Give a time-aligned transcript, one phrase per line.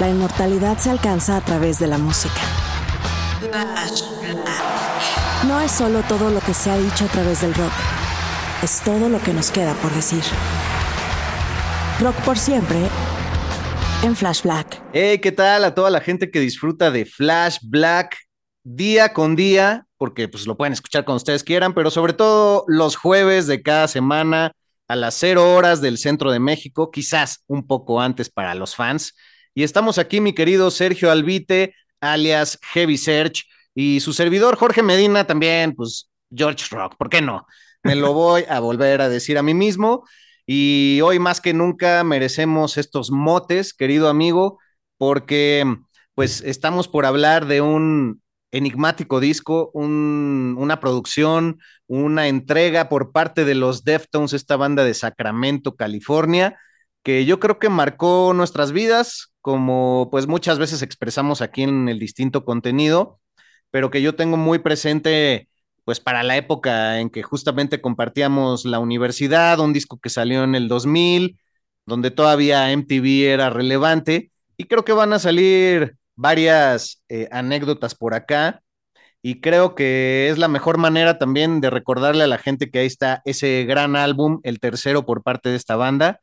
[0.00, 2.40] La inmortalidad se alcanza a través de la música.
[5.46, 7.72] No es solo todo lo que se ha dicho a través del rock,
[8.64, 10.24] es todo lo que nos queda por decir.
[12.00, 12.78] Rock por siempre
[14.02, 14.82] en Flash Black.
[14.92, 18.16] Hey, ¿qué tal a toda la gente que disfruta de Flash Black
[18.64, 19.86] día con día?
[19.96, 23.86] Porque pues lo pueden escuchar cuando ustedes quieran, pero sobre todo los jueves de cada
[23.86, 24.50] semana
[24.88, 29.14] a las cero horas del centro de México, quizás un poco antes para los fans.
[29.54, 35.26] Y estamos aquí, mi querido Sergio Albite, alias Heavy Search, y su servidor Jorge Medina
[35.26, 37.46] también, pues George Rock, ¿por qué no?
[37.82, 40.04] Me lo voy a volver a decir a mí mismo.
[40.46, 44.58] Y hoy más que nunca merecemos estos motes, querido amigo,
[44.98, 45.64] porque
[46.14, 53.44] pues estamos por hablar de un enigmático disco, un, una producción, una entrega por parte
[53.44, 56.58] de los Deftones, esta banda de Sacramento, California,
[57.02, 61.98] que yo creo que marcó nuestras vidas, como pues muchas veces expresamos aquí en el
[61.98, 63.20] distinto contenido,
[63.70, 65.50] pero que yo tengo muy presente
[65.84, 70.54] pues para la época en que justamente compartíamos la universidad, un disco que salió en
[70.54, 71.38] el 2000,
[71.84, 78.14] donde todavía MTV era relevante, y creo que van a salir varias eh, anécdotas por
[78.14, 78.62] acá,
[79.20, 82.86] y creo que es la mejor manera también de recordarle a la gente que ahí
[82.86, 86.20] está ese gran álbum, el tercero por parte de esta banda,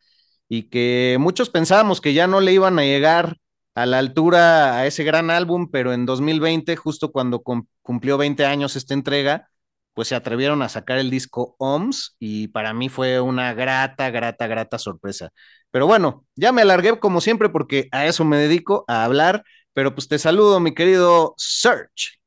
[0.54, 3.38] y que muchos pensábamos que ya no le iban a llegar
[3.74, 7.42] a la altura a ese gran álbum, pero en 2020, justo cuando
[7.82, 9.48] cumplió 20 años esta entrega,
[9.94, 14.46] pues se atrevieron a sacar el disco OMS y para mí fue una grata, grata,
[14.48, 15.30] grata sorpresa.
[15.72, 19.96] Pero bueno, ya me alargué como siempre porque a eso me dedico, a hablar, pero
[19.96, 22.20] pues te saludo, mi querido Search.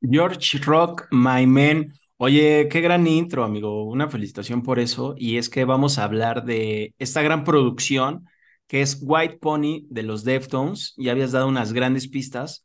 [0.00, 1.92] George Rock, my man.
[2.24, 3.82] Oye, qué gran intro, amigo.
[3.82, 5.16] Una felicitación por eso.
[5.18, 8.28] Y es que vamos a hablar de esta gran producción
[8.68, 10.94] que es White Pony de los Deftones.
[10.96, 12.64] Ya habías dado unas grandes pistas,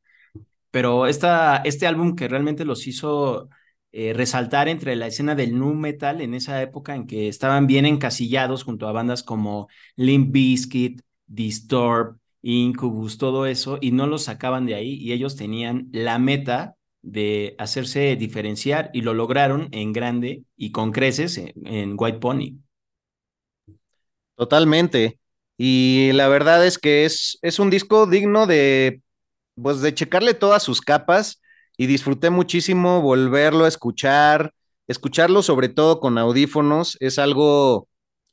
[0.69, 3.49] pero esta, este álbum que realmente los hizo
[3.91, 7.87] eh, resaltar entre la escena del nu metal en esa época en que estaban bien
[7.87, 14.67] encasillados junto a bandas como Limp Bizkit, Disturb, Incubus, todo eso, y no los sacaban
[14.67, 16.76] de ahí, y ellos tenían la meta
[17.07, 22.59] de hacerse diferenciar y lo lograron en grande y con creces en, White Pony.
[24.35, 25.19] Totalmente.
[25.57, 29.01] Y la verdad es que es, es un disco digno de,
[29.55, 31.41] pues, de checarle todas sus capas
[31.77, 34.53] y disfruté muchísimo volverlo a escuchar,
[34.87, 37.87] escucharlo sobre todo con audífonos, es algo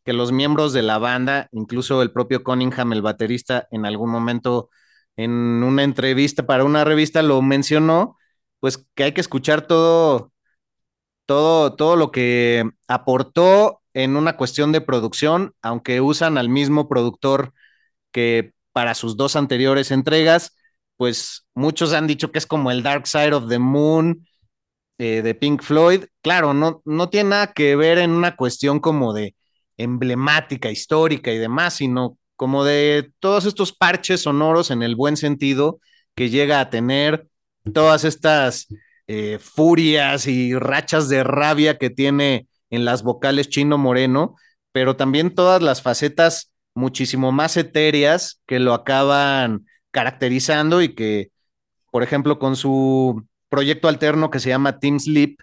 [0.04, 4.68] que los miembros de la banda, incluso el propio Cunningham, el baterista, en algún momento
[5.16, 5.30] en
[5.62, 8.16] una entrevista para una revista lo mencionó,
[8.64, 10.32] pues que hay que escuchar todo,
[11.26, 17.52] todo, todo lo que aportó en una cuestión de producción, aunque usan al mismo productor
[18.10, 20.56] que para sus dos anteriores entregas,
[20.96, 24.26] pues muchos han dicho que es como el Dark Side of the Moon
[24.96, 26.06] eh, de Pink Floyd.
[26.22, 29.36] Claro, no, no tiene nada que ver en una cuestión como de
[29.76, 35.80] emblemática, histórica y demás, sino como de todos estos parches sonoros en el buen sentido
[36.14, 37.28] que llega a tener
[37.72, 38.68] todas estas
[39.06, 44.36] eh, furias y rachas de rabia que tiene en las vocales Chino Moreno,
[44.72, 51.30] pero también todas las facetas muchísimo más etéreas que lo acaban caracterizando y que,
[51.90, 55.38] por ejemplo, con su proyecto alterno que se llama Team Sleep,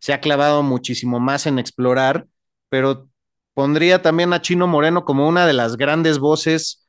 [0.00, 2.26] se ha clavado muchísimo más en explorar,
[2.68, 3.08] pero
[3.54, 6.81] pondría también a Chino Moreno como una de las grandes voces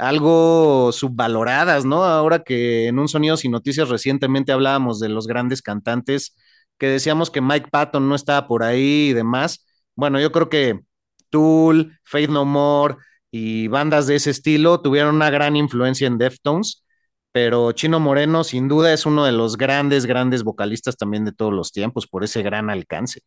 [0.00, 2.04] algo subvaloradas, ¿no?
[2.04, 6.36] Ahora que en un Sonidos y Noticias recientemente hablábamos de los grandes cantantes,
[6.78, 9.66] que decíamos que Mike Patton no estaba por ahí y demás.
[9.94, 10.80] Bueno, yo creo que
[11.30, 12.96] Tool, Faith No More,
[13.30, 16.84] y bandas de ese estilo tuvieron una gran influencia en Deftones,
[17.32, 21.52] pero Chino Moreno sin duda es uno de los grandes, grandes vocalistas también de todos
[21.52, 23.20] los tiempos por ese gran alcance.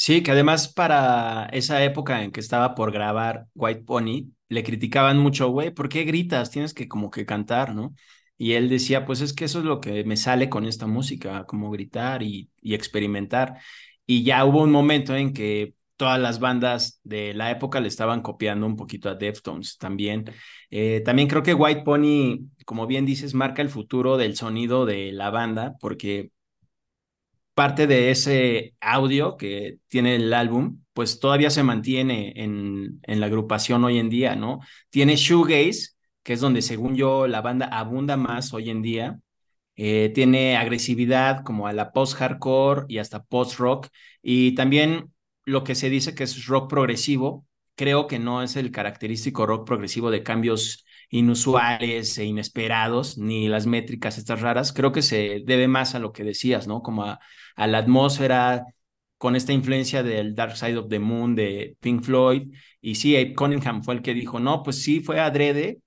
[0.00, 5.18] Sí, que además para esa época en que estaba por grabar White Pony, le criticaban
[5.18, 6.52] mucho, güey, ¿por qué gritas?
[6.52, 7.94] Tienes que como que cantar, ¿no?
[8.36, 11.44] Y él decía, pues es que eso es lo que me sale con esta música,
[11.46, 13.58] como gritar y, experimentar.
[14.06, 18.22] Y ya hubo un momento en que todas las bandas de la época le estaban
[18.22, 20.26] copiando un poquito a Deftones también.
[20.70, 25.10] Eh, también creo que White Pony, como bien dices, marca el futuro del sonido de
[25.10, 26.30] la banda, porque
[27.58, 33.26] parte de ese audio que tiene el álbum, pues todavía se mantiene en, en la
[33.26, 34.60] agrupación hoy en día, ¿no?
[34.90, 35.88] Tiene shoegaze,
[36.22, 39.18] que es donde según yo la banda abunda más hoy en día.
[39.74, 43.88] Eh, tiene agresividad como a la post-hardcore y hasta post-rock.
[44.22, 45.12] Y también
[45.44, 47.44] lo que se dice que es rock progresivo,
[47.74, 53.66] creo que no es el característico rock progresivo de cambios inusuales e inesperados, ni las
[53.66, 54.72] métricas estas raras.
[54.72, 56.82] Creo que se debe más a lo que decías, ¿no?
[56.82, 57.18] Como a,
[57.58, 58.64] a la atmósfera,
[59.18, 62.52] con esta influencia del Dark Side of the Moon de Pink Floyd.
[62.80, 65.80] Y sí, Abe Cunningham fue el que dijo, no, pues sí, fue adrede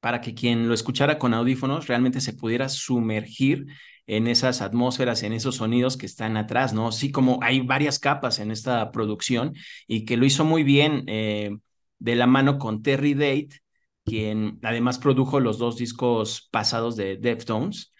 [0.00, 3.66] para que quien lo escuchara con audífonos realmente se pudiera sumergir
[4.06, 6.92] en esas atmósferas, en esos sonidos que están atrás, ¿no?
[6.92, 9.54] Sí, como hay varias capas en esta producción
[9.86, 11.56] y que lo hizo muy bien eh,
[11.98, 13.60] de la mano con Terry Date,
[14.04, 17.91] quien además produjo los dos discos pasados de Deftones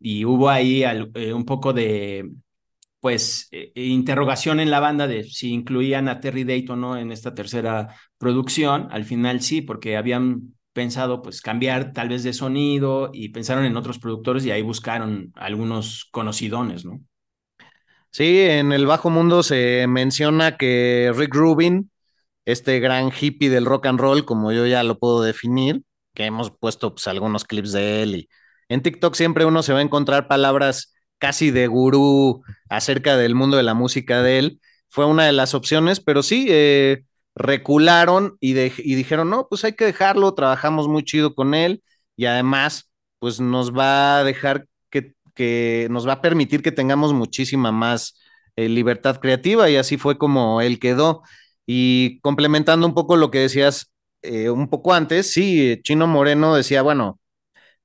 [0.00, 2.30] y hubo ahí eh, un poco de,
[3.00, 7.12] pues, eh, interrogación en la banda de si incluían a Terry Date o no en
[7.12, 8.88] esta tercera producción.
[8.90, 13.76] Al final sí, porque habían pensado pues cambiar tal vez de sonido y pensaron en
[13.76, 17.00] otros productores y ahí buscaron algunos conocidones, ¿no?
[18.10, 21.90] Sí, en el bajo mundo se menciona que Rick Rubin,
[22.44, 25.82] este gran hippie del rock and roll, como yo ya lo puedo definir,
[26.14, 28.28] que hemos puesto pues, algunos clips de él y
[28.68, 33.56] en TikTok siempre uno se va a encontrar palabras casi de gurú acerca del mundo
[33.56, 34.60] de la música de él.
[34.88, 37.04] Fue una de las opciones, pero sí, eh,
[37.34, 41.82] recularon y, y dijeron, no, pues hay que dejarlo, trabajamos muy chido con él
[42.16, 47.12] y además, pues nos va a dejar que, que nos va a permitir que tengamos
[47.14, 48.18] muchísima más
[48.56, 51.22] eh, libertad creativa y así fue como él quedó.
[51.64, 53.92] Y complementando un poco lo que decías
[54.22, 57.20] eh, un poco antes, sí, Chino Moreno decía, bueno,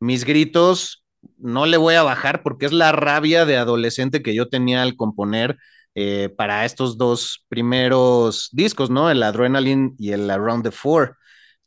[0.04, 1.06] mis gritos
[1.38, 4.96] no le voy a bajar porque es la rabia de adolescente que yo tenía al
[4.98, 5.58] componer
[5.96, 9.10] eh, para estos dos primeros discos, ¿no?
[9.10, 11.18] El Adrenaline y el Around the Four.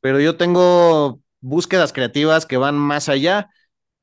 [0.01, 3.49] Pero yo tengo búsquedas creativas que van más allá.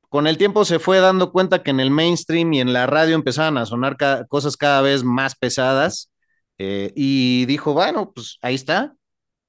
[0.08, 3.14] Con el tiempo se fue dando cuenta que en el mainstream y en la radio
[3.14, 3.96] empezaban a sonar
[4.28, 6.10] cosas cada vez más pesadas
[6.58, 8.94] eh, y dijo, bueno, pues ahí está.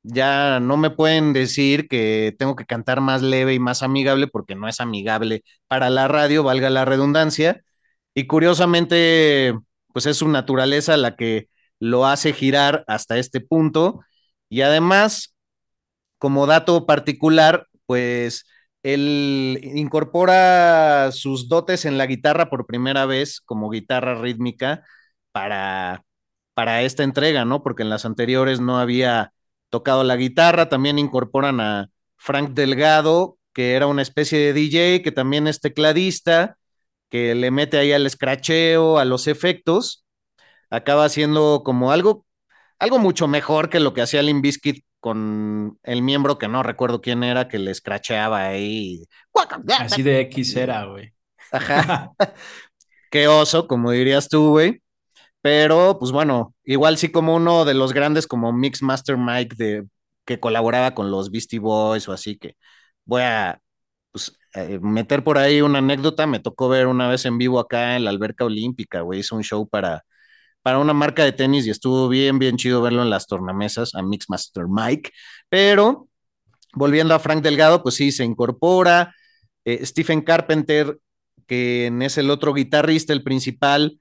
[0.07, 4.56] Ya no me pueden decir que tengo que cantar más leve y más amigable porque
[4.56, 7.63] no es amigable para la radio, valga la redundancia.
[8.13, 9.56] Y curiosamente,
[9.94, 11.50] pues es su naturaleza la que
[11.80, 14.02] lo hace girar hasta este punto.
[14.50, 15.36] Y además,
[16.19, 18.46] como dato particular, pues
[18.84, 24.84] él incorpora sus dotes en la guitarra por primera vez como guitarra rítmica
[25.31, 26.04] para,
[26.54, 27.63] para esta entrega, ¿no?
[27.63, 29.34] Porque en las anteriores no había
[29.75, 35.12] tocado la guitarra, también incorporan a Frank Delgado, que era una especie de DJ, que
[35.12, 36.58] también es tecladista,
[37.10, 40.05] que le mete ahí al escracheo, a los efectos,
[40.70, 42.25] acaba siendo como algo,
[42.79, 47.01] algo mucho mejor que lo que hacía Limp Bizkit con el miembro que no recuerdo
[47.01, 49.03] quién era, que le escracheaba ahí.
[49.77, 51.13] Así de X era, güey.
[51.51, 52.13] Ajá.
[53.12, 54.82] Qué oso, como dirías tú, güey.
[55.46, 59.86] Pero, pues bueno, igual sí como uno de los grandes como Mix Master Mike de
[60.25, 62.56] que colaboraba con los Beastie Boys o así que
[63.06, 63.60] voy a
[64.12, 67.96] pues, eh, meter por ahí una anécdota, me tocó ver una vez en vivo acá
[67.96, 70.04] en la alberca olímpica, güey, hizo un show para,
[70.64, 74.02] para una marca de tenis y estuvo bien, bien chido verlo en las tornamesas a
[74.02, 75.12] Mixmaster Mike,
[75.50, 76.10] pero
[76.74, 79.16] volviendo a Frank Delgado, pues sí, se incorpora,
[79.66, 81.00] eh, Stephen Carpenter,
[81.48, 84.00] que es el otro guitarrista, el principal,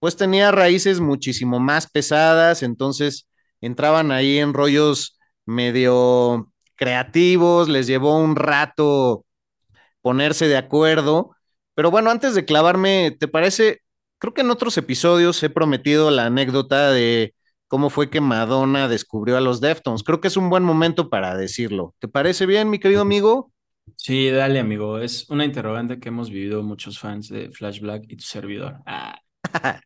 [0.00, 3.28] pues tenía raíces muchísimo más pesadas, entonces
[3.60, 9.26] entraban ahí en rollos medio creativos, les llevó un rato
[10.02, 11.36] ponerse de acuerdo.
[11.74, 13.80] Pero bueno, antes de clavarme, ¿te parece?
[14.18, 17.34] Creo que en otros episodios he prometido la anécdota de
[17.68, 20.02] cómo fue que Madonna descubrió a los Deftones.
[20.02, 21.94] Creo que es un buen momento para decirlo.
[22.00, 23.52] ¿Te parece bien, mi querido amigo?
[23.96, 24.98] Sí, dale, amigo.
[24.98, 28.78] Es una interrogante que hemos vivido muchos fans de Flash Black y tu servidor.
[28.86, 29.19] Ah.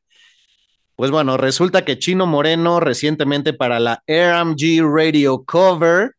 [0.96, 6.12] pues bueno, resulta que Chino Moreno recientemente para la RMG Radio Cover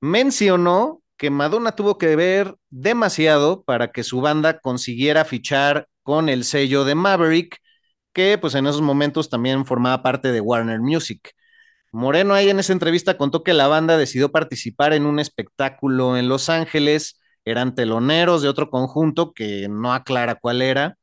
[0.00, 6.44] mencionó que Madonna tuvo que ver demasiado para que su banda consiguiera fichar con el
[6.44, 7.58] sello de Maverick,
[8.12, 11.32] que pues en esos momentos también formaba parte de Warner Music.
[11.92, 16.28] Moreno ahí en esa entrevista contó que la banda decidió participar en un espectáculo en
[16.28, 20.98] Los Ángeles, eran teloneros de otro conjunto que no aclara cuál era,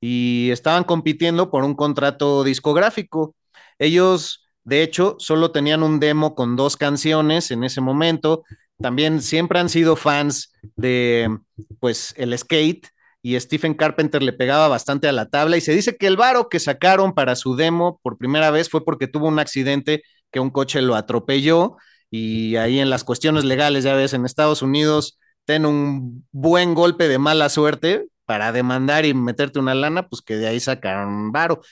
[0.00, 3.34] y estaban compitiendo por un contrato discográfico.
[3.78, 8.44] Ellos, de hecho, solo tenían un demo con dos canciones en ese momento.
[8.78, 11.38] También siempre han sido fans de,
[11.80, 12.88] pues, el skate
[13.22, 16.50] y Stephen Carpenter le pegaba bastante a la tabla y se dice que el varo
[16.50, 20.50] que sacaron para su demo por primera vez fue porque tuvo un accidente que un
[20.50, 21.76] coche lo atropelló
[22.10, 27.08] y ahí en las cuestiones legales, ya ves, en Estados Unidos, ten un buen golpe
[27.08, 31.62] de mala suerte para demandar y meterte una lana, pues que de ahí sacaron varo.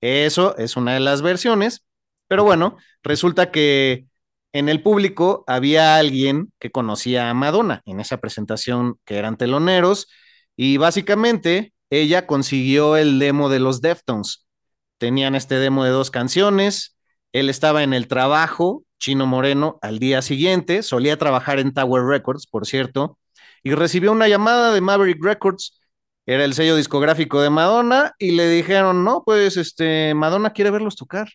[0.00, 1.84] Eso es una de las versiones,
[2.28, 4.06] pero bueno, resulta que
[4.52, 10.08] en el público había alguien que conocía a Madonna en esa presentación que eran teloneros
[10.56, 14.46] y básicamente ella consiguió el demo de los Deftones.
[14.98, 16.96] Tenían este demo de dos canciones,
[17.32, 22.46] él estaba en el trabajo, Chino Moreno, al día siguiente, solía trabajar en Tower Records,
[22.46, 23.18] por cierto,
[23.62, 25.81] y recibió una llamada de Maverick Records
[26.32, 30.96] era el sello discográfico de Madonna y le dijeron, no, pues este, Madonna quiere verlos
[30.96, 31.28] tocar.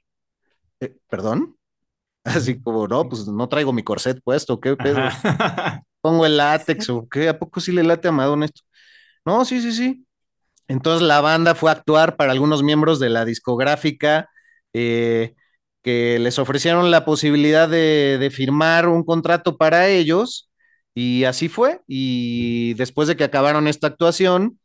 [0.79, 1.55] Eh, ¿Perdón?
[2.23, 4.97] Así como, no, pues no traigo mi corset puesto, ¿qué pedo?
[6.01, 8.61] Pongo el látex o qué, ¿a poco sí le late a Madonna esto?
[9.25, 10.05] No, sí, sí, sí.
[10.67, 14.29] Entonces la banda fue a actuar para algunos miembros de la discográfica
[14.73, 15.35] eh,
[15.81, 20.49] que les ofrecieron la posibilidad de, de firmar un contrato para ellos
[20.93, 21.81] y así fue.
[21.87, 24.59] Y después de que acabaron esta actuación,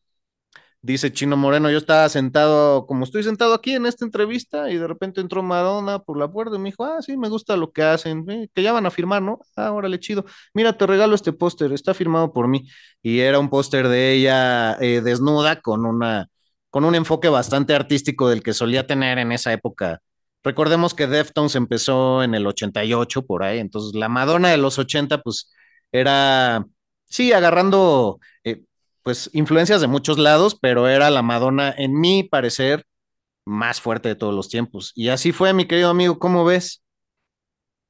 [0.85, 4.89] Dice Chino Moreno, yo estaba sentado, como estoy sentado aquí en esta entrevista, y de
[4.89, 7.85] repente entró Madonna por la puerta y me dijo, ah, sí, me gusta lo que
[7.85, 9.39] hacen, eh, que ya van a firmar, ¿no?
[9.55, 10.25] Ah, órale, chido.
[10.55, 12.67] Mira, te regalo este póster, está firmado por mí.
[13.01, 16.29] Y era un póster de ella eh, desnuda con una,
[16.69, 20.01] con un enfoque bastante artístico del que solía tener en esa época.
[20.43, 25.23] Recordemos que Deftones empezó en el 88 por ahí, entonces la Madonna de los 80,
[25.23, 25.53] pues
[25.93, 26.67] era,
[27.09, 28.19] sí, agarrando
[29.03, 32.87] pues influencias de muchos lados, pero era la Madonna, en mi parecer,
[33.47, 34.93] más fuerte de todos los tiempos.
[34.97, 36.83] Y así fue, mi querido amigo, ¿cómo ves?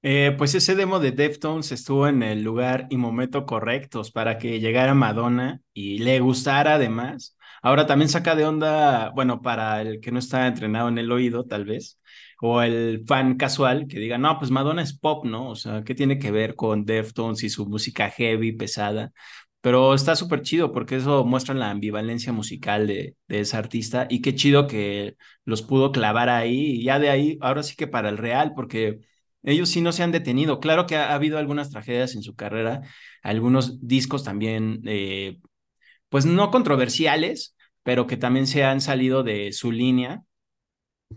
[0.05, 4.59] Eh, pues ese demo de Deftones estuvo en el lugar y momento correctos para que
[4.59, 7.37] llegara Madonna y le gustara además.
[7.63, 11.45] Ahora también saca de onda, bueno, para el que no está entrenado en el oído,
[11.47, 12.01] tal vez,
[12.41, 15.51] o el fan casual que diga, no, pues Madonna es pop, ¿no?
[15.51, 19.13] O sea, ¿qué tiene que ver con Deftones y su música heavy, pesada?
[19.63, 24.21] Pero está súper chido porque eso muestra la ambivalencia musical de, de ese artista y
[24.23, 28.11] qué chido que los pudo clavar ahí y ya de ahí, ahora sí que para
[28.11, 29.01] el real, porque
[29.43, 30.61] ellos sí no se han detenido.
[30.61, 32.83] Claro que ha, habido algunas tragedias en su carrera,
[33.23, 35.39] algunos discos también, eh,
[36.09, 40.25] pues no controversiales, pero que también se han salido de su línea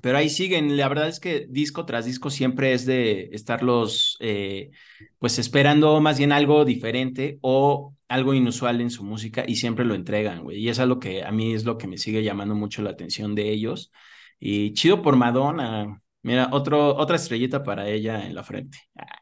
[0.02, 4.72] pero ahí siguen, la verdad es que disco tras disco siempre es de estarlos eh,
[5.20, 9.95] pues esperando más bien algo diferente o algo inusual en su música y siempre lo
[9.95, 10.59] entregan, güey.
[10.59, 13.35] Y es algo que a mí es lo que me sigue llamando mucho la atención
[13.35, 13.91] de ellos.
[14.39, 16.01] Y chido por Madonna.
[16.24, 18.79] Mira, otro, otra estrellita para ella en la frente.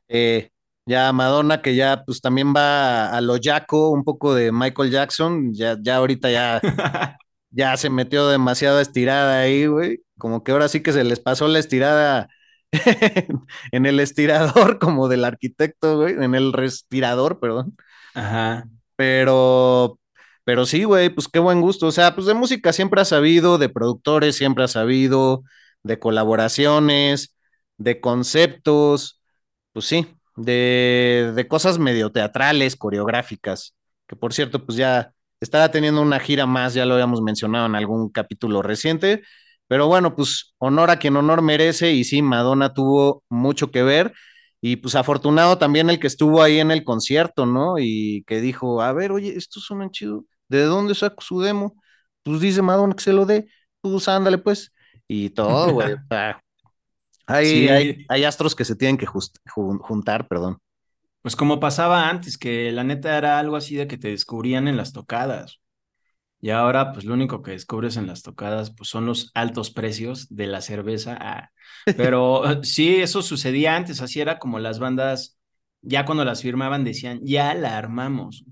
[0.07, 0.49] Eh,
[0.85, 5.53] ya Madonna, que ya pues también va a lo Jaco, un poco de Michael Jackson,
[5.53, 6.61] ya, ya ahorita ya,
[7.51, 11.49] ya se metió demasiado estirada ahí, güey como que ahora sí que se les pasó
[11.49, 12.29] la estirada
[13.71, 17.75] en el estirador, como del arquitecto, güey, en el respirador, perdón.
[18.13, 18.65] Ajá.
[18.95, 19.99] Pero,
[20.43, 21.87] pero sí, güey, pues qué buen gusto.
[21.87, 25.43] O sea, pues de música siempre ha sabido, de productores siempre ha sabido,
[25.83, 27.35] de colaboraciones,
[27.77, 29.21] de conceptos,
[29.73, 33.75] pues sí, de, de cosas medio teatrales, coreográficas,
[34.07, 37.75] que por cierto, pues ya estaba teniendo una gira más, ya lo habíamos mencionado en
[37.75, 39.23] algún capítulo reciente,
[39.67, 44.13] pero bueno, pues honor a quien honor merece y sí, Madonna tuvo mucho que ver
[44.65, 47.79] y pues afortunado también el que estuvo ahí en el concierto, ¿no?
[47.79, 51.75] Y que dijo, a ver, oye, esto suena chido, ¿de dónde saco su demo?
[52.23, 53.49] Pues dice Madonna que se lo dé,
[53.81, 54.73] pues ándale pues,
[55.05, 55.95] y todo, güey.
[57.27, 60.59] hay, hay, hay, astros que se tienen que juntar, perdón.
[61.21, 64.77] Pues como pasaba antes, que la neta era algo así de que te descubrían en
[64.77, 65.59] las tocadas.
[66.43, 70.27] Y ahora, pues lo único que descubres en las tocadas, pues son los altos precios
[70.29, 71.17] de la cerveza.
[71.21, 71.51] Ah,
[71.95, 75.39] pero sí, eso sucedía antes, así era como las bandas,
[75.81, 78.45] ya cuando las firmaban decían, ya la armamos,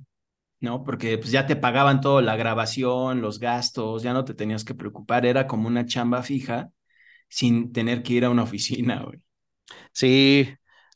[0.62, 0.83] ¿no?
[0.83, 4.75] Porque pues ya te pagaban todo, la grabación, los gastos, ya no te tenías que
[4.75, 6.71] preocupar, era como una chamba fija
[7.29, 9.21] sin tener que ir a una oficina, güey.
[9.93, 10.50] Sí,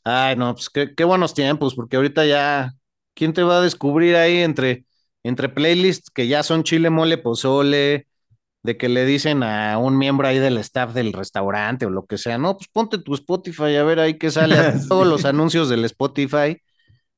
[0.04, 2.72] Ay, no, pues qué, qué buenos tiempos, porque ahorita ya,
[3.14, 4.85] ¿quién te va a descubrir ahí entre,
[5.28, 8.06] entre playlists que ya son chile, mole, pozole,
[8.62, 12.18] de que le dicen a un miembro ahí del staff del restaurante o lo que
[12.18, 14.56] sea, no, pues ponte tu Spotify a ver ahí qué sale,
[14.88, 16.60] todos los anuncios del Spotify,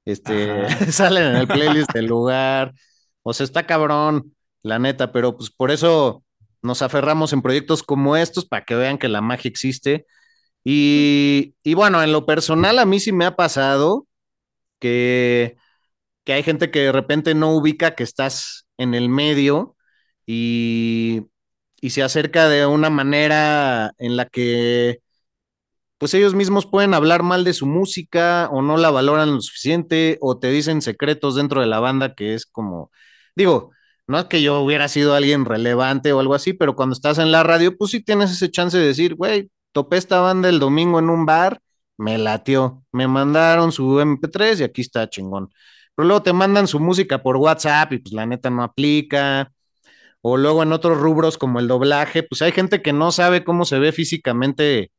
[0.05, 2.75] este, salen en el playlist del lugar,
[3.23, 6.23] o sea, está cabrón, la neta, pero pues por eso
[6.63, 10.07] nos aferramos en proyectos como estos, para que vean que la magia existe.
[10.65, 14.07] Y, y, bueno, en lo personal a mí sí me ha pasado
[14.81, 15.57] que,
[16.29, 19.77] que hay gente que de repente no ubica que estás en el medio
[20.27, 21.23] y,
[21.81, 25.01] y se acerca de una manera en la que
[25.97, 30.19] pues ellos mismos pueden hablar mal de su música o no la valoran lo suficiente
[30.21, 32.91] o te dicen secretos dentro de la banda que es como,
[33.35, 33.71] digo,
[34.07, 37.33] no es que yo hubiera sido alguien relevante o algo así, pero cuando estás en
[37.33, 40.99] la radio, pues sí tienes ese chance de decir, güey, topé esta banda el domingo
[40.99, 41.63] en un bar,
[41.97, 45.49] me latió, me mandaron su MP3 y aquí está chingón.
[45.99, 49.51] Pero luego te mandan su música por WhatsApp y pues la neta no aplica.
[50.21, 53.65] O luego en otros rubros como el doblaje, pues hay gente que no sabe cómo
[53.65, 54.93] se ve físicamente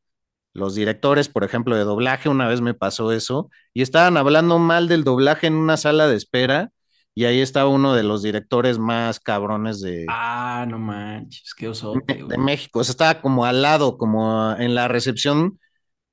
[0.54, 2.28] los directores, por ejemplo, de doblaje.
[2.28, 6.18] Una vez me pasó eso y estaban hablando mal del doblaje en una sala de
[6.18, 6.72] espera
[7.16, 10.06] y ahí estaba uno de los directores más cabrones de.
[10.10, 12.80] Ah, no manches, qué osote, De, México.
[12.80, 15.62] O sea, estaba como al lado, como en la recepción,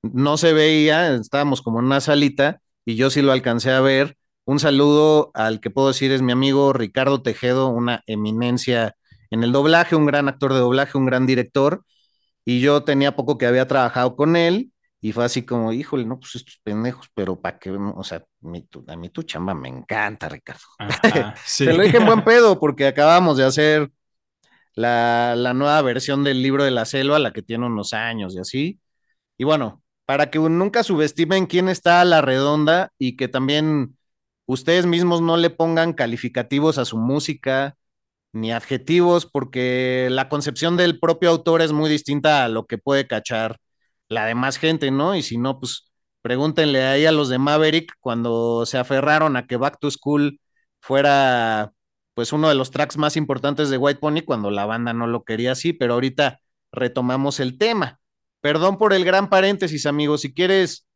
[0.03, 4.17] no se veía, estábamos como en una salita y yo sí lo alcancé a ver.
[4.47, 8.95] Un saludo al que puedo decir es mi amigo Ricardo Tejedo, una eminencia
[9.31, 11.85] en el doblaje, un gran actor de doblaje, un gran director.
[12.45, 16.21] Y yo tenía poco que había trabajado con él y fue así como, híjole, no,
[16.21, 20.63] pues estos pendejos, pero para qué, o sea, a mí tu chamba me encanta, Ricardo.
[21.59, 23.91] Te lo dije en buen pedo, porque acabamos de hacer
[24.75, 28.39] la, la, nueva versión del libro de la selva, la que tiene unos años y
[28.39, 28.81] así.
[29.37, 33.97] Y bueno, para que nunca subestimen quién está a la redonda y que también
[34.47, 37.77] ustedes mismos no le pongan calificativos a su música
[38.33, 43.07] ni adjetivos, porque la concepción del propio autor es muy distinta a lo que puede
[43.07, 43.59] cachar
[44.09, 45.17] la demás gente, ¿no?
[45.17, 45.91] Y si no, pues
[46.23, 50.41] pregúntenle ahí a los de Maverick cuando se aferraron a que Back to School
[50.81, 51.73] fuera
[52.15, 55.25] pues uno de los tracks más importantes de White Pony cuando la banda no lo
[55.25, 56.41] quería así, pero ahorita
[56.73, 58.01] retomamos el tema.
[58.41, 60.87] Perdón por el gran paréntesis, amigos, si quieres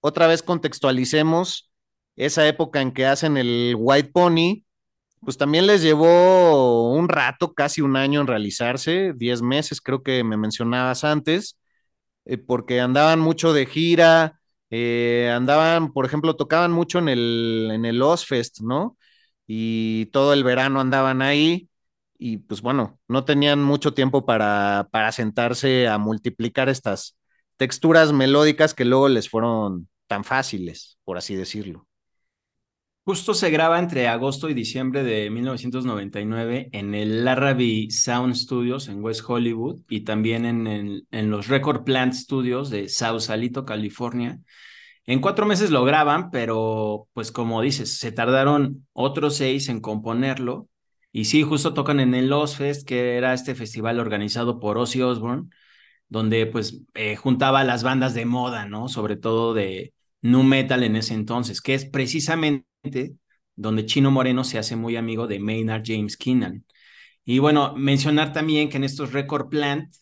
[0.00, 1.67] otra vez contextualicemos
[2.18, 4.64] esa época en que hacen el White Pony,
[5.22, 10.24] pues también les llevó un rato, casi un año en realizarse, 10 meses creo que
[10.24, 11.58] me mencionabas antes
[12.26, 17.84] eh, porque andaban mucho de gira, eh, andaban, por ejemplo, tocaban mucho en el, en
[17.86, 18.98] el Ozfest, ¿no?
[19.46, 21.68] Y todo el verano andaban ahí
[22.18, 27.16] y pues bueno, no tenían mucho tiempo para, para sentarse a multiplicar estas
[27.56, 31.87] texturas melódicas que luego les fueron tan fáciles, por así decirlo.
[33.08, 39.02] Justo se graba entre agosto y diciembre de 1999 en el Larrabee Sound Studios en
[39.02, 44.40] West Hollywood y también en, en los Record Plant Studios de Sausalito, California.
[45.06, 50.68] En cuatro meses lo graban, pero pues como dices, se tardaron otros seis en componerlo.
[51.10, 55.48] Y sí, justo tocan en el Ozfest, que era este festival organizado por Ozzy Osbourne,
[56.10, 58.88] donde pues eh, juntaba las bandas de moda, ¿no?
[58.88, 62.67] Sobre todo de nu metal en ese entonces, que es precisamente
[63.56, 66.64] donde Chino Moreno se hace muy amigo de Maynard James Keenan.
[67.24, 69.94] Y bueno, mencionar también que en estos Record Plant,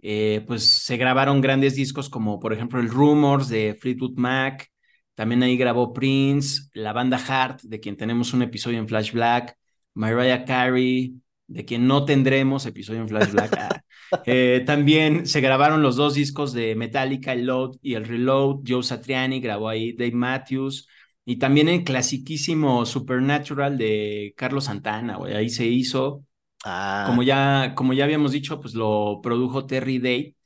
[0.00, 4.70] eh, pues se grabaron grandes discos como por ejemplo el Rumors de Fleetwood Mac,
[5.14, 9.56] también ahí grabó Prince, la banda Heart, de quien tenemos un episodio en Flash Black,
[9.94, 13.56] Mariah Carey, de quien no tendremos episodio en Flash Black.
[13.58, 13.82] Ah,
[14.26, 18.60] eh, también se grabaron los dos discos de Metallica, el Load y el Reload.
[18.64, 20.86] Joe Satriani grabó ahí Dave Matthews.
[21.28, 25.34] Y también el clasiquísimo Supernatural de Carlos Santana, güey.
[25.34, 26.24] Ahí se hizo.
[26.64, 27.04] Ah.
[27.06, 30.36] Como, ya, como ya habíamos dicho, pues lo produjo Terry Day,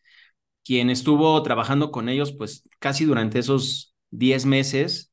[0.65, 5.13] quien estuvo trabajando con ellos, pues casi durante esos 10 meses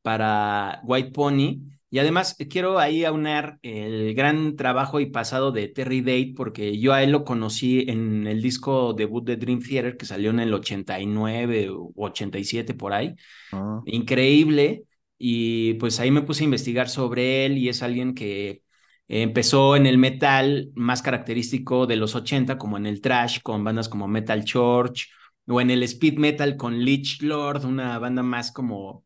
[0.00, 1.64] para White Pony.
[1.90, 6.94] Y además quiero ahí aunar el gran trabajo y pasado de Terry Date, porque yo
[6.94, 10.54] a él lo conocí en el disco debut de Dream Theater, que salió en el
[10.54, 13.14] 89 o 87 por ahí.
[13.52, 13.82] Ah.
[13.84, 14.86] Increíble
[15.22, 18.62] y pues ahí me puse a investigar sobre él y es alguien que
[19.06, 23.90] empezó en el metal más característico de los 80, como en el trash con bandas
[23.90, 25.10] como Metal Church
[25.46, 29.04] o en el speed metal con Lich Lord, una banda más como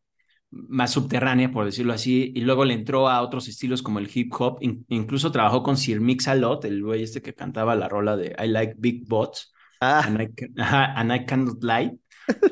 [0.51, 4.31] más subterránea, por decirlo así, y luego le entró a otros estilos como el hip
[4.39, 8.47] hop, incluso trabajó con Sir Mix-a-Lot, el güey este que cantaba la rola de I
[8.47, 10.05] Like Big Bots, ah.
[10.05, 11.99] and, I, Cannot Lie.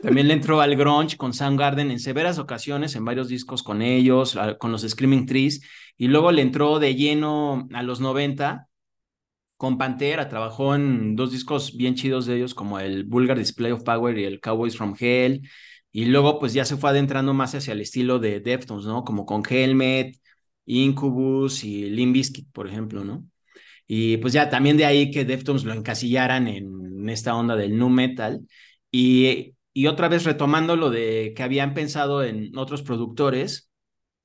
[0.01, 4.37] También le entró al grunge con Soundgarden en severas ocasiones, en varios discos con ellos,
[4.59, 5.61] con los Screaming Trees,
[5.97, 8.67] y luego le entró de lleno a los 90
[9.57, 13.83] con Pantera, trabajó en dos discos bien chidos de ellos, como el Vulgar Display of
[13.83, 15.47] Power y el Cowboys from Hell,
[15.91, 19.03] y luego pues ya se fue adentrando más hacia el estilo de Deftones, ¿no?
[19.03, 20.17] Como con Helmet,
[20.65, 23.25] Incubus y Limp Bizkit, por ejemplo, ¿no?
[23.87, 27.89] Y pues ya también de ahí que Deftones lo encasillaran en esta onda del nu
[27.89, 28.41] metal.
[28.91, 33.69] Y, y otra vez retomando lo de que habían pensado en otros productores,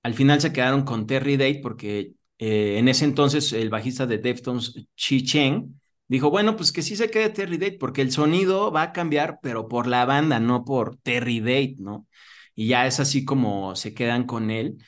[0.02, 4.18] al final se quedaron con Terry Date porque eh, en ese entonces el bajista de
[4.18, 8.70] Deftones, Chi Cheng, dijo, bueno, pues que sí se quede Terry Date porque el sonido
[8.72, 12.06] va a cambiar, pero por la banda, no por Terry Date, ¿no?
[12.54, 14.78] Y ya es así como se quedan con él.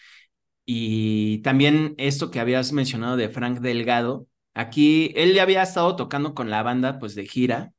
[0.64, 6.34] Y también esto que habías mencionado de Frank Delgado, aquí él ya había estado tocando
[6.34, 7.72] con la banda pues de gira,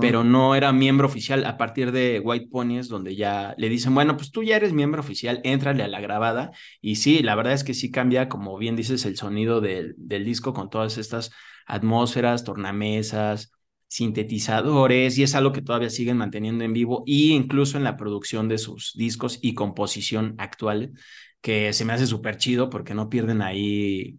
[0.00, 4.16] pero no era miembro oficial a partir de White Ponies, donde ya le dicen, bueno,
[4.16, 6.52] pues tú ya eres miembro oficial, éntrale a la grabada.
[6.80, 10.24] Y sí, la verdad es que sí cambia, como bien dices, el sonido del, del
[10.24, 11.30] disco con todas estas
[11.66, 13.52] atmósferas, tornamesas,
[13.88, 18.48] sintetizadores, y es algo que todavía siguen manteniendo en vivo, y incluso en la producción
[18.48, 20.92] de sus discos y composición actual,
[21.40, 24.18] que se me hace súper chido porque no pierden ahí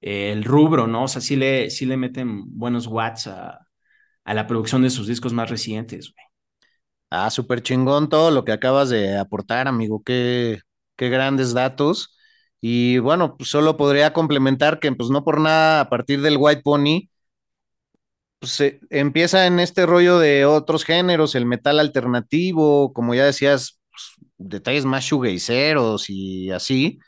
[0.00, 1.04] el rubro, ¿no?
[1.04, 3.66] O sea, sí le, sí le meten buenos watts a,
[4.24, 6.26] a la producción de sus discos más recientes, güey.
[7.10, 10.02] Ah, súper chingón todo lo que acabas de aportar, amigo.
[10.04, 10.60] Qué,
[10.96, 12.16] qué grandes datos.
[12.60, 16.62] Y bueno, pues solo podría complementar que pues no por nada a partir del White
[16.62, 17.08] Pony,
[18.38, 24.28] pues empieza en este rollo de otros géneros, el metal alternativo, como ya decías, pues,
[24.38, 26.98] detalles más shoegazeros y así,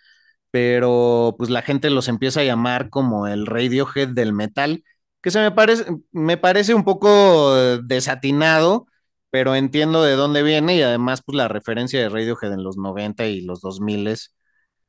[0.51, 4.85] pero pues la gente los empieza a llamar como el Radiohead del metal
[5.23, 8.87] que se me parece, me parece un poco desatinado,
[9.31, 13.27] pero entiendo de dónde viene y además pues la referencia de Radiohead en los 90
[13.27, 14.17] y los 2000,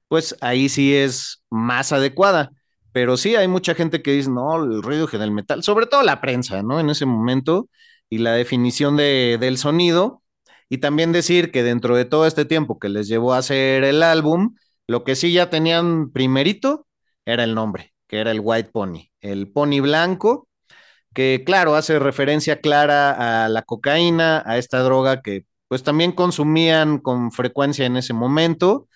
[0.07, 2.51] pues ahí sí es más adecuada.
[2.91, 6.21] Pero sí hay mucha gente que dice, no, el Radiohead del metal, sobre todo la
[6.21, 6.79] prensa, ¿no?
[6.79, 7.69] En ese momento
[8.09, 10.23] y la definición de, del sonido.
[10.69, 14.03] Y también decir que dentro de todo este tiempo que les llevó a hacer el
[14.03, 14.55] álbum,
[14.87, 16.87] lo que sí ya tenían primerito
[17.25, 20.47] era el nombre que era el White Pony, el pony blanco,
[21.13, 26.99] que claro, hace referencia clara a la cocaína, a esta droga que pues también consumían
[26.99, 28.87] con frecuencia en ese momento,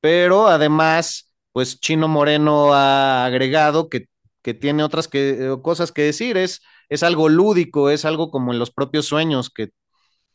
[0.00, 4.06] pero además, pues Chino Moreno ha agregado que,
[4.42, 8.58] que tiene otras que, cosas que decir, es, es algo lúdico, es algo como en
[8.58, 9.70] los propios sueños, que,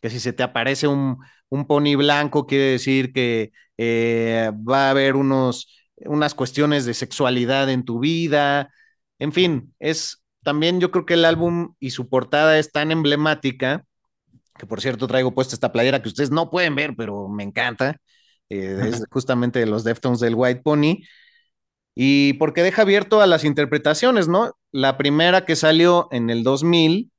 [0.02, 1.18] que si se te aparece un,
[1.50, 7.70] un pony blanco, quiere decir que eh, va a haber unos unas cuestiones de sexualidad
[7.70, 8.70] en tu vida,
[9.20, 13.86] en fin, es también yo creo que el álbum y su portada es tan emblemática,
[14.58, 17.98] que por cierto traigo puesta esta playera que ustedes no pueden ver, pero me encanta,
[18.50, 21.00] eh, es justamente de los Deftones del White Pony,
[21.96, 24.54] y porque deja abierto a las interpretaciones, ¿no?
[24.72, 27.12] La primera que salió en el 2000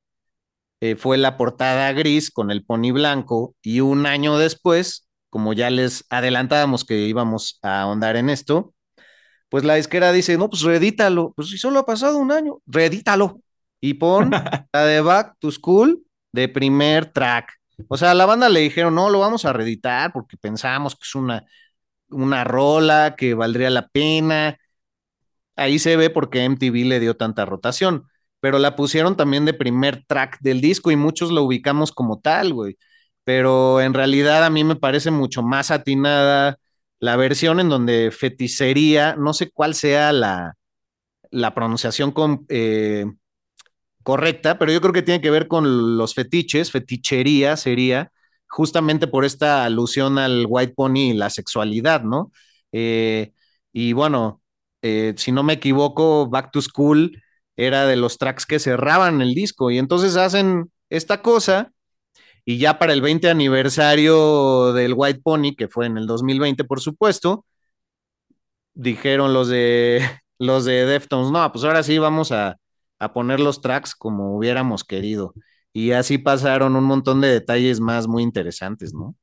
[0.81, 5.06] eh, fue la portada gris con el pony blanco, y un año después
[5.37, 8.72] como ya les adelantábamos que íbamos a ahondar en esto,
[9.51, 13.42] pues la disquera dice, no, pues reedítalo, pues si solo ha pasado un año, reedítalo
[13.79, 14.31] y pon
[14.72, 17.53] la de Back to School de primer track.
[17.87, 21.03] O sea, a la banda le dijeron, no, lo vamos a reeditar porque pensamos que
[21.03, 21.44] es una,
[22.09, 24.57] una rola que valdría la pena.
[25.55, 28.07] Ahí se ve porque MTV le dio tanta rotación,
[28.40, 32.55] pero la pusieron también de primer track del disco y muchos lo ubicamos como tal,
[32.55, 32.79] güey
[33.27, 36.59] pero en realidad a mí me parece mucho más atinada
[37.01, 40.55] la versión en donde feticería, no sé cuál sea la,
[41.33, 42.15] la pronunciación
[42.49, 43.07] eh,
[44.05, 48.12] correcta, pero yo creo que tiene que ver con los fetiches, fetichería sería
[48.49, 52.31] justamente por esta alusión al white pony y la sexualidad, ¿no?
[52.71, 53.33] Eh,
[53.73, 54.41] y bueno,
[54.83, 57.21] eh, si no me equivoco, Back to School
[57.57, 61.73] era de los tracks que cerraban el disco y entonces hacen esta cosa
[62.46, 66.80] y ya para el 20 aniversario del White Pony, que fue en el 2020, por
[66.80, 67.44] supuesto,
[68.74, 70.00] dijeron los de
[70.38, 72.56] los de Deftones, no, pues ahora sí vamos a,
[72.98, 75.35] a poner los tracks como hubiéramos querido.
[75.72, 79.16] Y así pasaron un montón de detalles más muy interesantes, ¿no?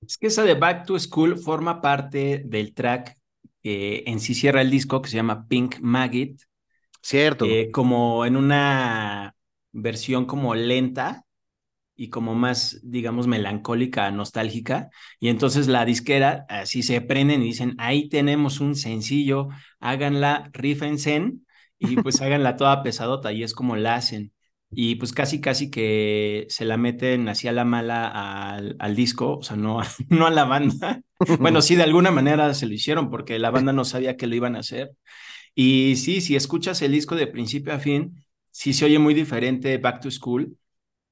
[0.00, 3.18] Es que esa de Back to School forma parte del track
[3.62, 6.40] que en sí cierra el disco que se llama Pink Maggot.
[7.02, 7.44] Cierto.
[7.44, 9.34] Eh, como en una
[9.72, 11.25] versión como lenta,
[11.96, 14.90] y como más, digamos, melancólica, nostálgica.
[15.20, 19.48] Y entonces la disquera así se prenden y dicen, ahí tenemos un sencillo,
[19.80, 21.32] háganla, rífense
[21.78, 24.32] y pues háganla toda pesadota y es como la hacen.
[24.70, 29.42] y pues casi, casi que se la meten hacia la mala al, al disco, o
[29.42, 29.80] sea, no,
[30.10, 31.00] no a la banda.
[31.38, 34.34] bueno, sí, de alguna manera se lo hicieron porque la banda no sabía que lo
[34.36, 34.92] iban a hacer.
[35.54, 39.78] Y sí, si escuchas el disco de principio a fin, sí se oye muy diferente
[39.78, 40.56] Back to School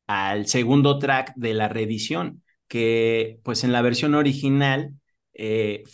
[0.06, 4.94] al segundo track de la reedición, que pues en la versión original,
[5.34, 5.84] eh,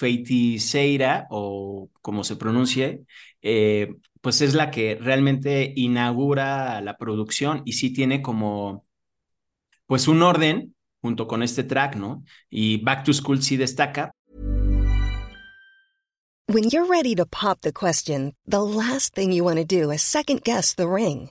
[0.59, 3.03] Seira, o como se pronuncie,
[3.43, 8.85] eh, pues es la que realmente inaugura la producción y sí tiene como,
[9.87, 12.23] pues un orden junto con este track, ¿no?
[12.51, 14.13] Y Back to School sí destaca.
[16.53, 20.03] When you're ready to pop the question, the last thing you want to do is
[20.03, 21.31] second guess the ring.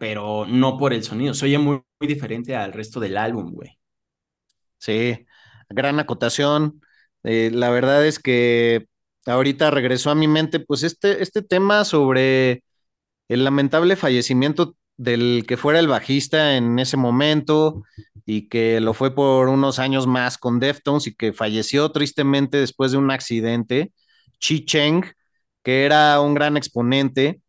[0.00, 1.34] Pero no por el sonido.
[1.34, 3.78] Se oye muy, diferente al resto del álbum, güey.
[4.78, 5.26] Sí,
[5.68, 6.80] gran acotación.
[7.22, 8.86] Eh, la verdad es que
[9.26, 12.64] ahorita regresó a mi mente, pues este, este tema sobre
[13.28, 17.82] el lamentable fallecimiento del que fuera el bajista en ese momento
[18.26, 22.92] y que lo fue por unos años más con Deftones y que falleció tristemente después
[22.92, 23.92] de un accidente,
[24.38, 25.04] Chi Cheng,
[25.62, 27.42] que era un gran exponente.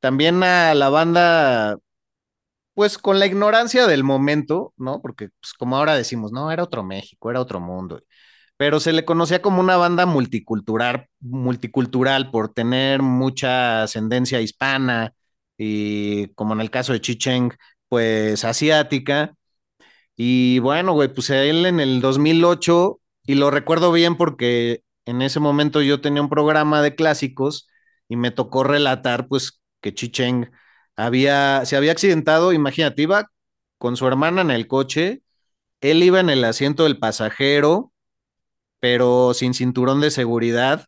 [0.00, 1.78] También a la banda,
[2.74, 5.00] pues con la ignorancia del momento, ¿no?
[5.02, 8.00] Porque pues, como ahora decimos, no, era otro México, era otro mundo
[8.58, 15.14] pero se le conocía como una banda multicultural, multicultural por tener mucha ascendencia hispana
[15.58, 17.52] y como en el caso de Chicheng,
[17.88, 19.34] pues asiática.
[20.16, 25.40] Y bueno, güey, pues él en el 2008, y lo recuerdo bien porque en ese
[25.40, 27.68] momento yo tenía un programa de clásicos
[28.08, 30.50] y me tocó relatar pues que Chicheng
[30.96, 33.30] había, se había accidentado, imagínate, iba
[33.78, 35.22] con su hermana en el coche,
[35.80, 37.92] él iba en el asiento del pasajero,
[38.80, 40.86] pero sin cinturón de seguridad,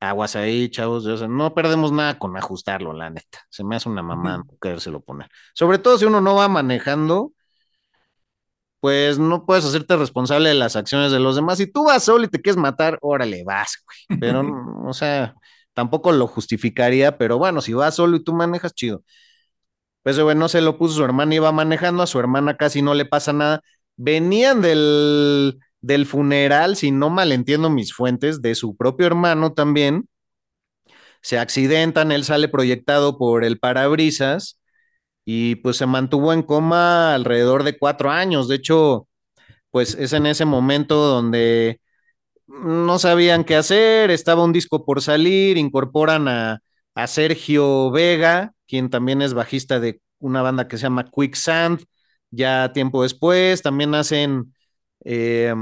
[0.00, 1.04] aguas ahí, chavos.
[1.28, 3.40] no perdemos nada con ajustarlo, la neta.
[3.50, 5.28] Se me hace una mamá querérselo poner.
[5.54, 7.32] Sobre todo si uno no va manejando,
[8.80, 11.58] pues no puedes hacerte responsable de las acciones de los demás.
[11.58, 14.20] Si tú vas solo y te quieres matar, órale, vas, güey.
[14.20, 14.42] Pero,
[14.86, 15.34] o sea,
[15.78, 19.04] tampoco lo justificaría, pero bueno, si vas solo y tú manejas, chido.
[20.02, 22.94] Pues, güey, no se lo puso su hermana, iba manejando, a su hermana casi no
[22.94, 23.62] le pasa nada.
[23.96, 30.08] Venían del del funeral, si no malentiendo mis fuentes, de su propio hermano también.
[31.22, 34.60] Se accidentan, él sale proyectado por el parabrisas
[35.24, 38.48] y pues se mantuvo en coma alrededor de cuatro años.
[38.48, 39.08] De hecho,
[39.70, 41.80] pues es en ese momento donde
[42.48, 46.60] no sabían qué hacer, estaba un disco por salir, incorporan a,
[46.94, 51.84] a Sergio Vega, quien también es bajista de una banda que se llama Quicksand,
[52.30, 54.54] ya tiempo después, también hacen
[55.04, 55.54] eh,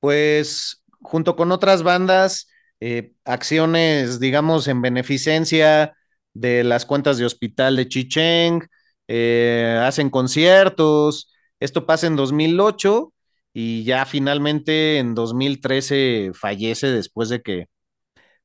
[0.00, 2.48] pues junto con otras bandas,
[2.80, 5.94] eh, acciones, digamos, en beneficencia
[6.34, 8.68] de las cuentas de hospital de Chicheng,
[9.08, 13.12] eh, hacen conciertos Esto pasa en 2008
[13.52, 17.66] y ya finalmente en 2013 fallece después de que,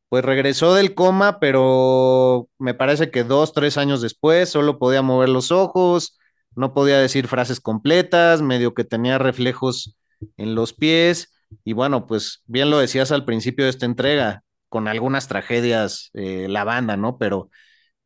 [0.09, 5.29] pues regresó del coma, pero me parece que dos, tres años después solo podía mover
[5.29, 6.17] los ojos,
[6.55, 9.97] no podía decir frases completas, medio que tenía reflejos
[10.37, 11.33] en los pies.
[11.63, 16.47] Y bueno, pues bien lo decías al principio de esta entrega, con algunas tragedias eh,
[16.49, 17.17] la banda, ¿no?
[17.17, 17.49] Pero,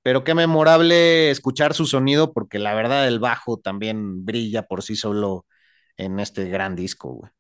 [0.04, 4.96] pero qué memorable escuchar su sonido, porque la verdad el bajo también brilla por sí
[4.96, 5.46] solo
[6.00, 7.32] en este gran disco, güey.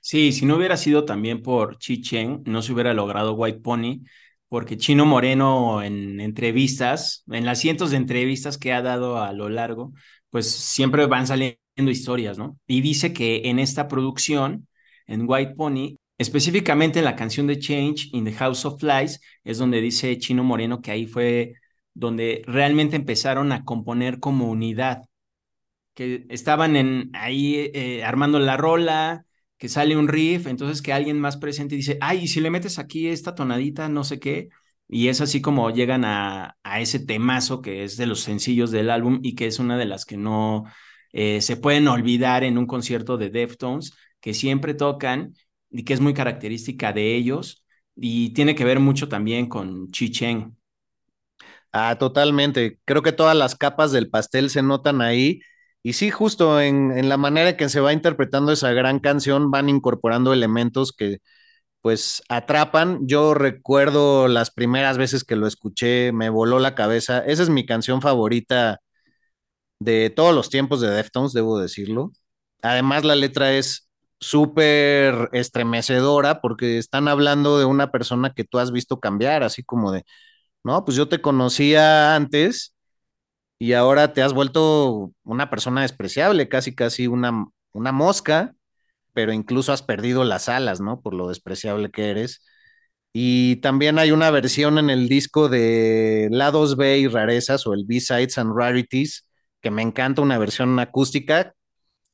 [0.00, 4.00] Sí, si no hubiera sido también por Chi Cheng, no se hubiera logrado White Pony,
[4.48, 9.48] porque Chino Moreno en entrevistas, en las cientos de entrevistas que ha dado a lo
[9.48, 9.92] largo,
[10.30, 12.58] pues siempre van saliendo historias, ¿no?
[12.66, 14.66] Y dice que en esta producción,
[15.06, 19.58] en White Pony, específicamente en la canción de Change in the House of Flies, es
[19.58, 21.54] donde dice Chino Moreno que ahí fue
[21.94, 25.02] donde realmente empezaron a componer como unidad,
[25.94, 29.26] que estaban en, ahí eh, armando la rola,
[29.58, 33.08] que sale un riff, entonces que alguien más presente dice, ay, si le metes aquí
[33.08, 34.48] esta tonadita, no sé qué,
[34.88, 38.90] y es así como llegan a, a ese temazo que es de los sencillos del
[38.90, 40.64] álbum y que es una de las que no
[41.12, 45.34] eh, se pueden olvidar en un concierto de Deftones, que siempre tocan
[45.70, 47.64] y que es muy característica de ellos
[47.96, 50.56] y tiene que ver mucho también con Chi Cheng.
[51.72, 52.78] Ah, totalmente.
[52.84, 55.40] Creo que todas las capas del pastel se notan ahí.
[55.82, 59.68] Y sí, justo en, en la manera que se va interpretando esa gran canción, van
[59.68, 61.18] incorporando elementos que
[61.82, 63.00] pues atrapan.
[63.08, 67.20] Yo recuerdo las primeras veces que lo escuché, me voló la cabeza.
[67.20, 68.80] Esa es mi canción favorita
[69.80, 72.12] de todos los tiempos de Deftones, debo decirlo.
[72.62, 73.88] Además, la letra es
[74.20, 79.90] súper estremecedora porque están hablando de una persona que tú has visto cambiar, así como
[79.92, 80.04] de,
[80.64, 82.71] no, pues yo te conocía antes
[83.62, 88.56] y ahora te has vuelto una persona despreciable, casi, casi una, una mosca,
[89.12, 91.00] pero incluso has perdido las alas, ¿no?
[91.00, 92.44] Por lo despreciable que eres.
[93.12, 97.84] Y también hay una versión en el disco de Lados B y Rarezas o el
[97.86, 99.28] B-Sides and Rarities,
[99.60, 101.54] que me encanta una versión acústica,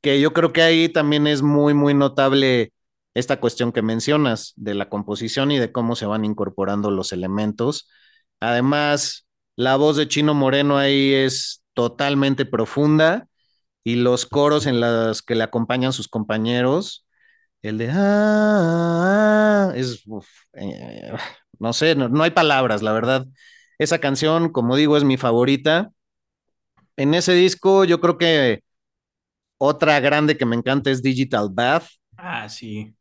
[0.02, 2.74] que yo creo que ahí también es muy, muy notable
[3.14, 7.88] esta cuestión que mencionas de la composición y de cómo se van incorporando los elementos.
[8.38, 9.27] Además,
[9.58, 13.26] la voz de Chino Moreno ahí es totalmente profunda
[13.84, 17.06] y los coros en los que le acompañan sus compañeros,
[17.62, 20.04] el de ah, es
[20.54, 21.12] eh,
[21.58, 23.26] no sé, no, no hay palabras, la verdad.
[23.78, 25.90] Esa canción, como digo, es mi favorita
[26.98, 28.62] en ese disco yo creo que
[29.56, 31.84] otra grande que me encanta es Digital Bath.
[32.16, 32.94] Ah, sí.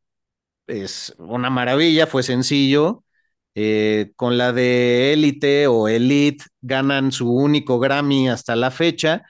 [0.68, 3.04] Es una maravilla, fue sencillo.
[3.60, 9.24] Eh, con la de Elite o Elite ganan su único Grammy hasta la fecha.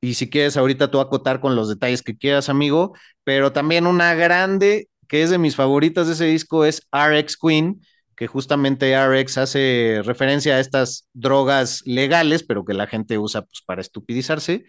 [0.00, 2.94] Y si quieres, ahorita tú acotar con los detalles que quieras, amigo.
[3.24, 7.82] Pero también una grande que es de mis favoritas de ese disco es RX Queen,
[8.16, 13.62] que justamente RX hace referencia a estas drogas legales, pero que la gente usa pues,
[13.66, 14.64] para estupidizarse,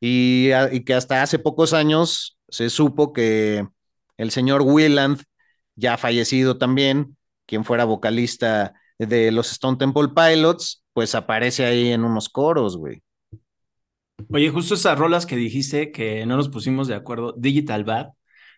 [0.00, 3.66] y, y, que hasta hace pocos años se supo que
[4.18, 5.22] el señor Willand,
[5.76, 12.04] ya fallecido también, quien fuera vocalista de los Stone Temple Pilots, pues aparece ahí en
[12.04, 13.02] unos coros, güey.
[14.30, 18.08] Oye, justo esas rolas que dijiste que no nos pusimos de acuerdo, Digital Bad,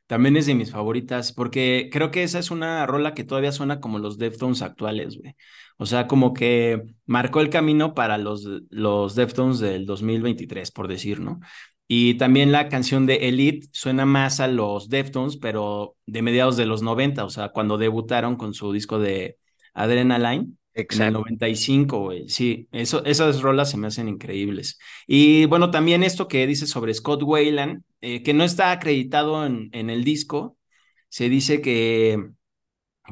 [0.07, 3.81] también es de mis favoritas, porque creo que esa es una rola que todavía suena
[3.81, 5.35] como los Deftones actuales, güey.
[5.79, 11.21] O sea, como que marcó el camino para los, los Deftones del 2023, por decir,
[11.21, 11.41] ¿no?
[11.89, 16.67] Y también la canción de Elite suena más a los Deftones, pero de mediados de
[16.67, 19.39] los 90, o sea, cuando debutaron con su disco de
[19.75, 20.57] Adrenaline.
[20.75, 21.05] Exacto.
[21.05, 22.29] En el 95, güey.
[22.29, 24.79] Sí, eso, esas rolas se me hacen increíbles.
[25.07, 29.71] Y bueno, también esto que dice sobre Scott Wayland, eh, que no está acreditado en,
[29.73, 30.59] en, el disco,
[31.09, 32.31] se dice que,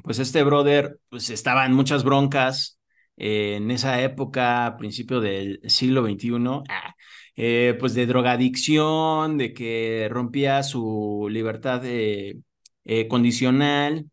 [0.03, 2.79] pues este brother, pues estaba en muchas broncas
[3.17, 6.33] eh, en esa época, principio del siglo XXI,
[6.69, 6.94] ah,
[7.37, 11.83] eh, pues de drogadicción, de que rompía su libertad
[13.09, 14.07] condicional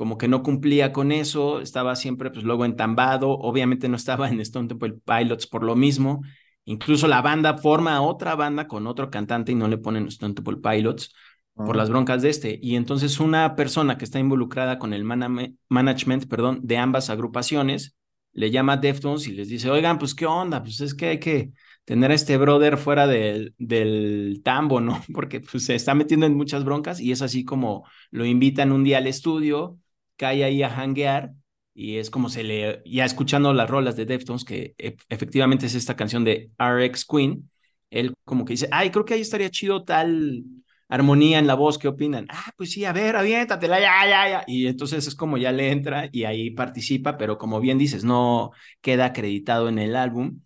[0.00, 4.40] como que no cumplía con eso, estaba siempre pues luego entambado, obviamente no estaba en
[4.40, 6.22] Stone Temple Pilots por lo mismo,
[6.64, 10.56] incluso la banda forma otra banda con otro cantante y no le ponen Stone Temple
[10.56, 11.14] Pilots
[11.52, 16.28] por las broncas de este, y entonces una persona que está involucrada con el management,
[16.30, 17.94] perdón, de ambas agrupaciones,
[18.32, 21.20] le llama a Deftones y les dice, oigan, pues qué onda, pues es que hay
[21.20, 21.50] que
[21.90, 25.02] tener a este brother fuera del, del tambo, ¿no?
[25.12, 28.84] Porque pues, se está metiendo en muchas broncas y es así como lo invitan un
[28.84, 29.76] día al estudio
[30.16, 31.32] cae ahí a hanguear
[31.74, 35.74] y es como se le, ya escuchando las rolas de Deftones, que e, efectivamente es
[35.74, 37.50] esta canción de RX Queen,
[37.90, 40.44] él como que dice, ay, creo que ahí estaría chido tal
[40.88, 42.26] armonía en la voz, ¿qué opinan?
[42.28, 44.44] Ah, pues sí, a ver, aviéntatela, ya, ya, ya.
[44.46, 48.50] Y entonces es como ya le entra y ahí participa, pero como bien dices, no
[48.80, 50.40] queda acreditado en el álbum.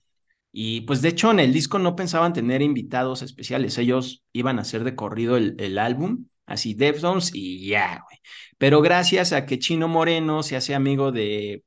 [0.57, 4.63] Y pues de hecho en el disco no pensaban tener invitados especiales, ellos iban a
[4.63, 8.19] hacer de corrido el, el álbum, así Deftones y ya, güey.
[8.59, 11.65] Pero gracias a que Chino Moreno se hace amigo de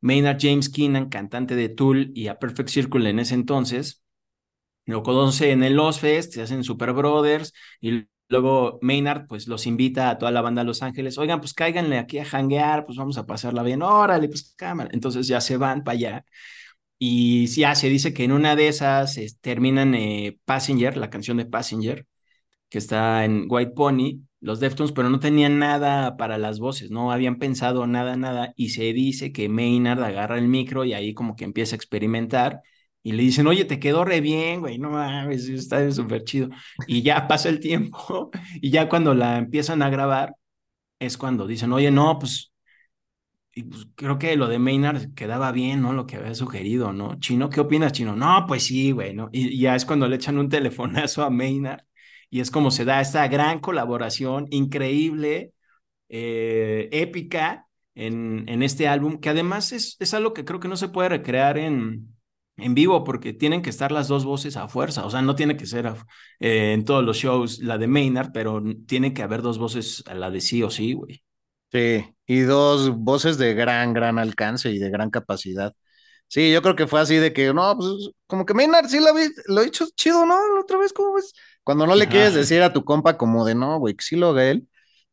[0.00, 4.02] Maynard James Keenan, cantante de Tool y a Perfect Circle en ese entonces,
[4.86, 9.66] lo conoce en el Los Fest, se hacen Super Brothers y Luego Maynard pues los
[9.66, 12.96] invita a toda la banda a Los Ángeles, oigan, pues cáiganle aquí a janguear, pues
[12.96, 14.88] vamos a pasarla bien, órale, pues cámara.
[14.92, 16.24] Entonces ya se van para allá.
[17.02, 21.46] Y ya se dice que en una de esas terminan eh, Passenger, la canción de
[21.46, 22.06] Passenger,
[22.68, 27.12] que está en White Pony, los Deftones, pero no tenían nada para las voces, no
[27.12, 28.52] habían pensado nada, nada.
[28.56, 32.62] Y se dice que Maynard agarra el micro y ahí como que empieza a experimentar
[33.02, 36.50] y le dicen, oye, te quedó re bien, güey, no mames, está súper chido.
[36.86, 38.30] Y ya pasa el tiempo
[38.60, 40.34] y ya cuando la empiezan a grabar
[40.98, 42.49] es cuando dicen, oye, no, pues,
[43.54, 45.92] y pues creo que lo de Maynard quedaba bien, ¿no?
[45.92, 47.18] Lo que había sugerido, ¿no?
[47.18, 48.16] Chino, ¿qué opinas, Chino?
[48.16, 49.28] No, pues sí, güey, ¿no?
[49.32, 51.82] Y, ya es cuando le echan un telefonazo a Maynard
[52.30, 55.52] y es como se da esta gran colaboración increíble,
[56.08, 60.76] eh, épica en, en este álbum, que además es, es algo que creo que no
[60.76, 62.14] se puede recrear en
[62.60, 65.56] en vivo porque tienen que estar las dos voces a fuerza, o sea, no tiene
[65.56, 65.86] que ser
[66.38, 70.14] eh, en todos los shows la de Maynard, pero tiene que haber dos voces a
[70.14, 71.22] la de sí o sí, güey.
[71.72, 75.74] Sí, y dos voces de gran, gran alcance y de gran capacidad.
[76.28, 77.88] Sí, yo creo que fue así de que, no, pues
[78.28, 79.06] como que Maynard sí lo,
[79.52, 80.36] lo he hecho chido, ¿no?
[80.54, 81.32] La otra vez, ¿cómo ves?
[81.64, 84.28] Cuando no le quieres decir a tu compa como de, no, güey, que sí lo
[84.28, 84.68] haga él,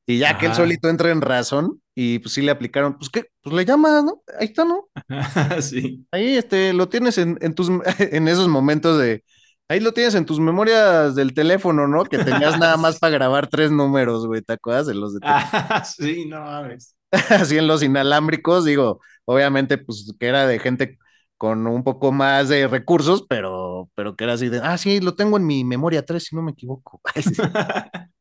[0.06, 3.26] y ya que él solito entra en razón, y pues sí le aplicaron, pues qué,
[3.42, 4.22] pues le llamas, ¿no?
[4.40, 4.88] Ahí está, ¿no?
[5.62, 6.06] sí.
[6.12, 9.24] Ahí este, lo tienes en, en, tus, en esos momentos de,
[9.70, 12.04] ahí lo tienes en tus memorias del teléfono, ¿no?
[12.06, 15.84] Que tenías nada más para grabar tres números, güey, ¿te acuerdas de los de Ah,
[15.84, 16.96] sí, no mames.
[17.30, 20.98] Así en los inalámbricos, digo, obviamente, pues que era de gente
[21.38, 25.16] con un poco más de recursos, pero, pero que era así de, ah, sí, lo
[25.16, 27.00] tengo en mi memoria 3, si no me equivoco.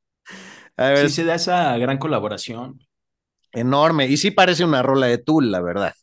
[0.77, 1.09] A ver.
[1.09, 2.79] Sí se da esa gran colaboración.
[3.53, 4.07] Enorme.
[4.07, 5.95] Y sí parece una rola de Tool, la verdad.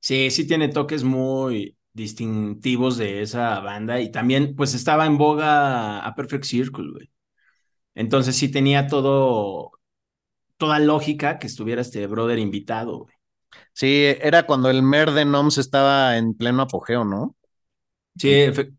[0.00, 4.00] Sí, sí tiene toques muy distintivos de esa banda.
[4.00, 7.10] Y también, pues estaba en boga a Perfect Circle, güey.
[7.94, 9.72] Entonces sí tenía todo,
[10.62, 13.14] toda lógica que estuviera este brother invitado, güey.
[13.72, 17.34] Sí, era cuando el Mer de Noms estaba en pleno apogeo, ¿no?
[18.16, 18.30] Sí,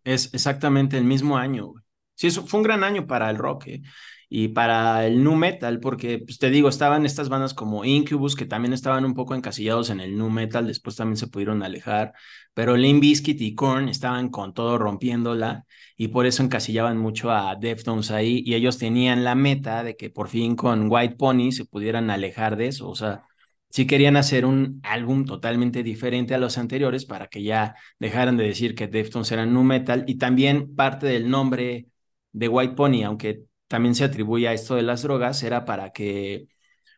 [0.05, 1.83] es exactamente el mismo año, güey.
[2.15, 3.81] Sí, eso fue un gran año para el rock, ¿eh?
[4.29, 8.45] Y para el nu metal, porque pues te digo, estaban estas bandas como Incubus que
[8.45, 12.13] también estaban un poco encasillados en el nu metal, después también se pudieron alejar,
[12.53, 15.65] pero Limp Bizkit y Korn estaban con todo rompiéndola
[15.97, 20.09] y por eso encasillaban mucho a Deftones ahí y ellos tenían la meta de que
[20.09, 23.23] por fin con White Pony se pudieran alejar de eso, o sea,
[23.69, 28.45] sí querían hacer un álbum totalmente diferente a los anteriores para que ya dejaran de
[28.45, 31.87] decir que Deftones eran nu metal y también parte del nombre
[32.31, 33.43] de White Pony, aunque
[33.73, 36.47] también se atribuye a esto de las drogas, era para que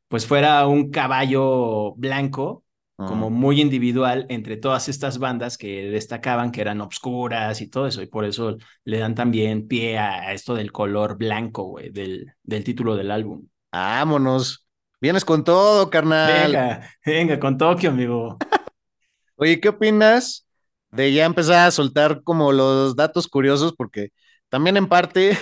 [0.09, 2.65] pues fuera un caballo blanco,
[2.97, 8.01] como muy individual entre todas estas bandas que destacaban que eran obscuras y todo eso,
[8.01, 12.65] y por eso le dan también pie a esto del color blanco, güey, del, del
[12.65, 13.47] título del álbum.
[13.71, 14.67] Vámonos.
[14.99, 16.51] Vienes con todo, carnal.
[16.51, 18.37] Venga, venga, con Tokio, amigo.
[19.37, 20.45] Oye, ¿qué opinas
[20.91, 23.73] de ya empezar a soltar como los datos curiosos?
[23.77, 24.09] Porque
[24.49, 25.37] también en parte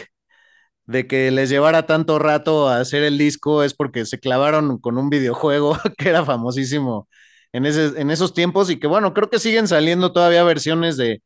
[0.85, 4.97] de que les llevara tanto rato a hacer el disco es porque se clavaron con
[4.97, 7.07] un videojuego que era famosísimo
[7.53, 11.21] en, ese, en esos tiempos y que bueno, creo que siguen saliendo todavía versiones de,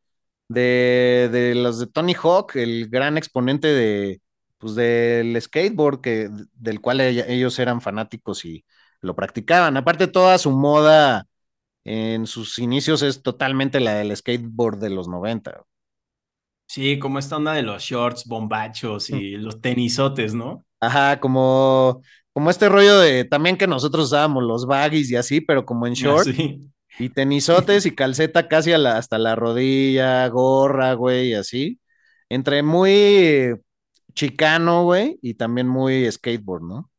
[0.50, 4.22] de, de los de Tony Hawk, el gran exponente de,
[4.58, 8.66] pues, del skateboard, que, del cual ellos eran fanáticos y
[9.02, 9.78] lo practicaban.
[9.78, 11.28] Aparte, toda su moda
[11.86, 15.64] en sus inicios es totalmente la del skateboard de los 90.
[16.68, 20.66] Sí, como esta onda de los shorts, bombachos y los tenisotes, ¿no?
[20.80, 22.02] Ajá, como,
[22.34, 25.94] como este rollo de también que nosotros usábamos los baggies y así, pero como en
[25.94, 26.30] ah, shorts.
[27.00, 31.80] Y tenisotes y calceta casi hasta la rodilla, gorra, güey, y así.
[32.28, 33.54] Entre muy
[34.16, 36.90] chicano, güey, y también muy skateboard, ¿no?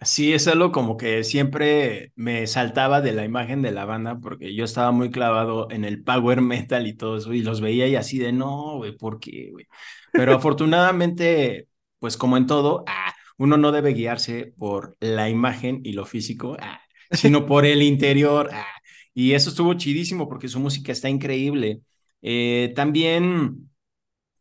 [0.00, 4.54] Sí, es algo como que siempre me saltaba de la imagen de la banda porque
[4.54, 7.96] yo estaba muy clavado en el power metal y todo eso y los veía y
[7.96, 9.66] así de no, güey, ¿por qué, güey?
[10.12, 11.68] Pero afortunadamente,
[11.98, 16.56] pues como en todo, ah, uno no debe guiarse por la imagen y lo físico,
[16.60, 16.80] ah,
[17.10, 18.50] sino por el interior.
[18.52, 18.66] Ah,
[19.14, 21.80] y eso estuvo chidísimo porque su música está increíble.
[22.22, 23.68] Eh, también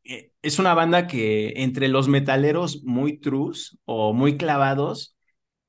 [0.03, 5.16] eh, es una banda que entre los metaleros muy trus o muy clavados,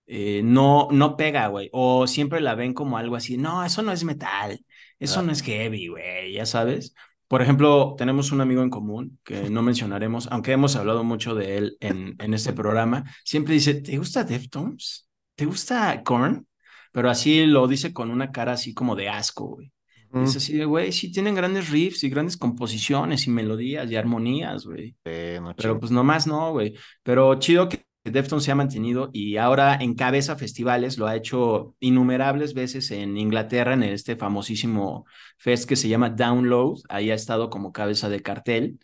[0.09, 1.69] eh, no, no pega, güey.
[1.73, 4.59] O siempre la ven como algo así, no, eso no es metal,
[4.99, 5.23] eso Ah.
[5.23, 6.95] no es heavy, güey, ya sabes.
[7.29, 11.59] Por ejemplo, tenemos un amigo en común que no mencionaremos, aunque hemos hablado mucho de
[11.59, 13.05] él en, en este programa.
[13.25, 15.09] Siempre dice, ¿te gusta Deftones?
[15.35, 16.47] ¿Te gusta Korn?
[16.93, 19.71] Pero así lo dice con una cara así como de asco, güey.
[20.11, 20.25] Mm.
[20.25, 24.65] Es así de, güey, sí tienen grandes riffs y grandes composiciones y melodías y armonías,
[24.65, 24.97] güey.
[25.05, 26.75] Sí, no, Pero pues nomás no, güey.
[27.03, 32.55] Pero chido que Deftones se ha mantenido y ahora encabeza festivales, lo ha hecho innumerables
[32.55, 35.07] veces en Inglaterra, en este famosísimo
[35.39, 38.79] fest que se llama Download, ahí ha estado como cabeza de cartel.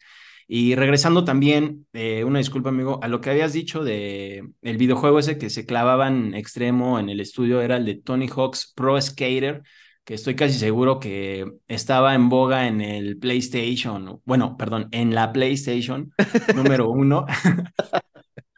[0.46, 5.18] Y regresando también, eh, una disculpa, amigo, a lo que habías dicho de el videojuego
[5.18, 9.62] ese que se clavaban extremo en el estudio, era el de Tony Hawk's Pro Skater,
[10.04, 15.32] que estoy casi seguro que estaba en boga en el PlayStation, bueno, perdón, en la
[15.32, 16.12] PlayStation
[16.54, 17.24] número uno.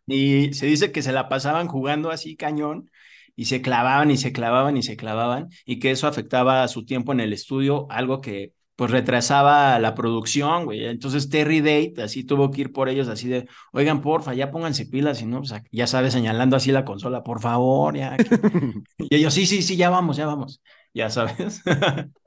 [0.06, 2.90] y se dice que se la pasaban jugando así cañón
[3.34, 6.84] y se clavaban y se clavaban y se clavaban y que eso afectaba a su
[6.84, 10.84] tiempo en el estudio, algo que pues retrasaba la producción, güey.
[10.84, 14.84] Entonces Terry Date así tuvo que ir por ellos así de, oigan, porfa, ya pónganse
[14.86, 18.16] pilas y no, pues, ya sabes, señalando así la consola, por favor, ya.
[18.18, 18.28] que-".
[19.10, 20.60] Y ellos, sí, sí, sí, ya vamos, ya vamos,
[20.94, 21.62] ya sabes.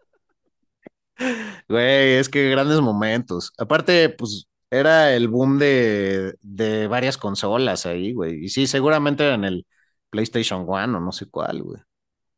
[1.68, 3.54] Güey, es que grandes momentos.
[3.58, 8.46] Aparte, pues era el boom de, de varias consolas ahí, güey.
[8.46, 9.68] Y sí, seguramente era en el
[10.10, 11.82] PlayStation One o no sé cuál, güey.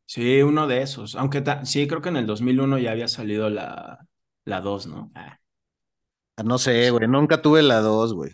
[0.06, 1.14] Sí, uno de esos.
[1.16, 4.06] Aunque sí, creo que en el 2001 ya había salido la,
[4.44, 5.10] la 2, ¿no?
[5.14, 5.38] Ah,
[6.36, 8.32] Ah, No sé, güey, nunca tuve la 2, güey.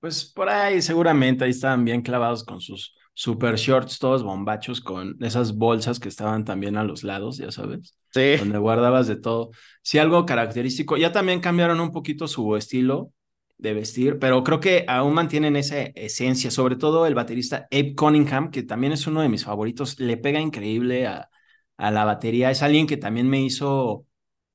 [0.00, 5.16] pues por ahí seguramente ahí estaban bien clavados con sus super shorts, todos bombachos, con
[5.20, 8.36] esas bolsas que estaban también a los lados, ya sabes, Sí.
[8.38, 9.50] donde guardabas de todo.
[9.82, 10.96] Sí, algo característico.
[10.96, 13.12] Ya también cambiaron un poquito su estilo
[13.58, 18.52] de vestir, pero creo que aún mantienen esa esencia, sobre todo el baterista Abe Cunningham,
[18.52, 21.28] que también es uno de mis favoritos, le pega increíble a,
[21.76, 22.52] a la batería.
[22.52, 24.06] Es alguien que también me hizo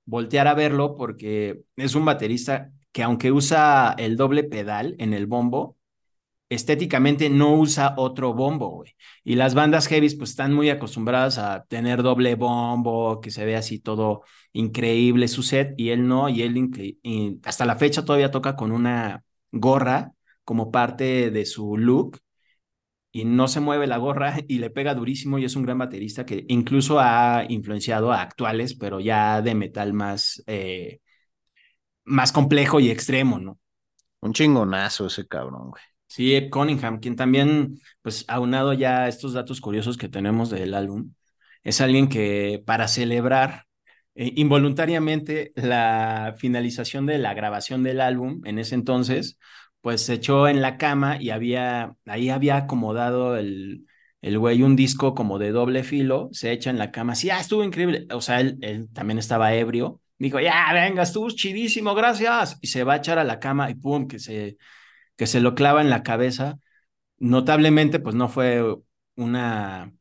[0.05, 5.25] voltear a verlo porque es un baterista que aunque usa el doble pedal en el
[5.27, 5.75] bombo,
[6.53, 8.95] estéticamente no usa otro bombo, güey.
[9.23, 13.55] Y las bandas heavies pues están muy acostumbradas a tener doble bombo, que se ve
[13.55, 14.23] así todo
[14.53, 19.23] increíble su set, y él no, y él hasta la fecha todavía toca con una
[19.51, 22.19] gorra como parte de su look,
[23.15, 26.25] y no se mueve la gorra y le pega durísimo y es un gran baterista
[26.25, 30.99] que incluso ha influenciado a actuales, pero ya de metal más, eh,
[32.03, 33.59] más complejo y extremo, ¿no?
[34.21, 35.92] Un chingonazo ese cabrón, güey.
[36.15, 41.11] Sí, Cunningham, quien también, pues, aunado ya estos datos curiosos que tenemos del álbum,
[41.63, 43.65] es alguien que para celebrar
[44.13, 49.39] eh, involuntariamente la finalización de la grabación del álbum en ese entonces,
[49.81, 53.87] pues se echó en la cama y había, ahí había acomodado el,
[54.21, 57.39] el güey un disco como de doble filo, se echa en la cama, sí, ah,
[57.39, 62.59] estuvo increíble, o sea, él, él también estaba ebrio, dijo, ya, venga, estuvo chidísimo, gracias,
[62.61, 64.57] y se va a echar a la cama y pum, que se
[65.17, 66.59] que se lo clava en la cabeza.
[67.19, 68.63] Notablemente, pues no fue
[69.15, 69.93] una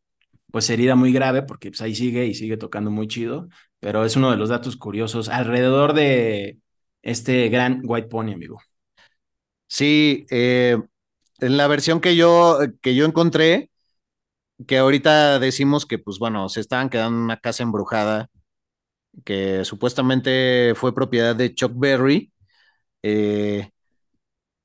[0.53, 3.49] pues herida muy grave, porque pues ahí sigue y sigue tocando muy chido,
[3.81, 6.59] pero es uno de los datos curiosos alrededor de
[7.03, 8.61] este gran White Pony, amigo.
[9.69, 10.79] Sí, eh,
[11.41, 13.71] en la versión que yo, que yo encontré,
[14.67, 18.29] que ahorita decimos que, pues bueno, se estaban quedando en una casa embrujada
[19.25, 22.33] que supuestamente fue propiedad de Chuck Berry.
[23.03, 23.71] Eh,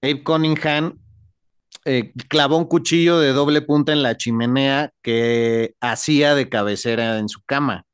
[0.01, 0.99] Abe Cunningham
[1.85, 7.29] eh, clavó un cuchillo de doble punta en la chimenea que hacía de cabecera en
[7.29, 7.85] su cama.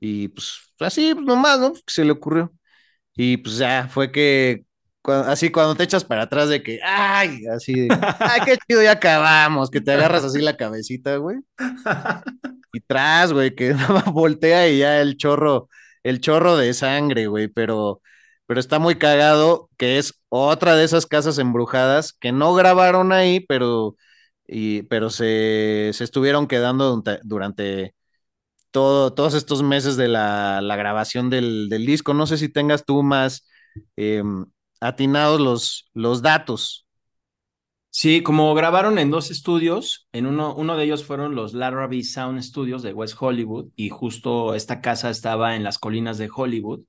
[0.00, 1.72] Y pues así, pues, nomás, ¿no?
[1.86, 2.52] Se le ocurrió.
[3.14, 4.64] Y pues ya fue que,
[5.04, 8.92] así cuando te echas para atrás de que, ay, así de, ay, qué chido, ya
[8.92, 11.38] acabamos, que te agarras así la cabecita, güey.
[12.72, 13.74] Y tras, güey, que
[14.12, 15.68] voltea y ya el chorro,
[16.02, 18.00] el chorro de sangre, güey, pero,
[18.52, 23.40] pero está muy cagado que es otra de esas casas embrujadas que no grabaron ahí,
[23.40, 23.96] pero,
[24.46, 27.94] y, pero se, se estuvieron quedando durante,
[28.70, 32.12] todo, todos estos meses de la, la grabación del, del disco.
[32.12, 33.48] No sé si tengas tú más
[33.96, 34.22] eh,
[34.82, 36.86] atinados los, los datos.
[37.88, 42.42] Sí, como grabaron en dos estudios, en uno, uno de ellos fueron los Larrabee Sound
[42.42, 46.82] Studios de West Hollywood, y justo esta casa estaba en las colinas de Hollywood,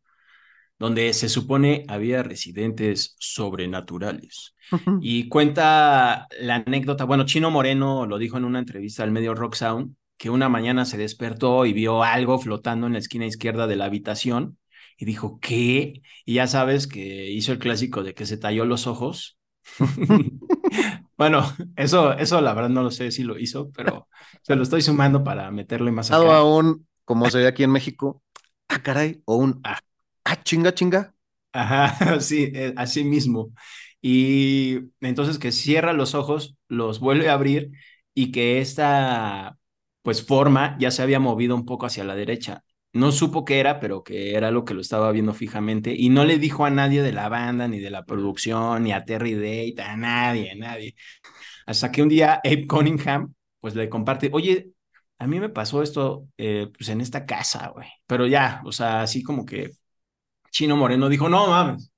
[0.83, 4.53] donde se supone había residentes sobrenaturales.
[4.99, 9.55] Y cuenta la anécdota, bueno, Chino Moreno lo dijo en una entrevista al medio Rock
[9.55, 13.77] Sound, que una mañana se despertó y vio algo flotando en la esquina izquierda de
[13.77, 14.57] la habitación
[14.97, 16.01] y dijo, ¿qué?
[16.25, 19.37] Y ya sabes que hizo el clásico de que se talló los ojos.
[21.17, 21.45] bueno,
[21.77, 24.09] eso, eso la verdad no lo sé si lo hizo, pero
[24.41, 26.39] se lo estoy sumando para meterle más acá.
[26.39, 28.21] a un, como se ve aquí en México,
[28.67, 29.79] ah, caray, o un, ah,
[30.25, 31.13] ah chinga, chinga.
[31.51, 33.51] Ajá, sí, eh, así mismo.
[34.01, 37.71] Y entonces que cierra los ojos, los vuelve a abrir
[38.13, 39.57] y que esta
[40.01, 42.63] pues forma ya se había movido un poco hacia la derecha.
[42.91, 46.25] No supo qué era, pero que era lo que lo estaba viendo fijamente y no
[46.25, 49.81] le dijo a nadie de la banda, ni de la producción, ni a Terry Date,
[49.81, 50.95] a nadie, nadie.
[51.65, 54.71] Hasta que un día Abe Cunningham pues le comparte, oye,
[55.19, 57.87] a mí me pasó esto eh, pues en esta casa, güey.
[58.07, 59.71] Pero ya, o sea, así como que
[60.53, 61.91] Chino Moreno dijo, no mames,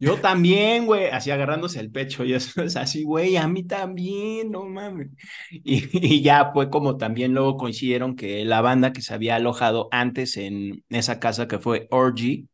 [0.00, 4.50] yo también, güey, así agarrándose el pecho y eso es así, güey, a mí también,
[4.50, 5.10] no mames.
[5.50, 10.36] Y, ya fue como también luego coincidieron que la banda que se había alojado antes
[10.36, 12.48] en esa casa que fue Orgy,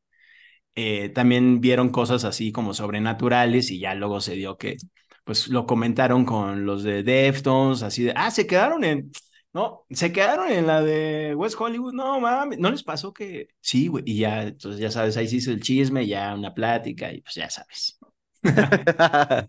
[0.75, 4.77] eh, también vieron cosas así como sobrenaturales y ya luego se dio que,
[5.25, 9.13] pues lo comentaron con los de Deftones, así de, ah, se quedaron en,
[9.55, 13.87] no, se quedaron en la de West Hollywood, no mames, ¿no les pasó que sí,
[13.87, 14.03] güey?
[14.07, 17.37] Y ya, entonces ya sabes, ahí se hizo el chisme, ya una plática y pues
[17.37, 17.99] ya sabes.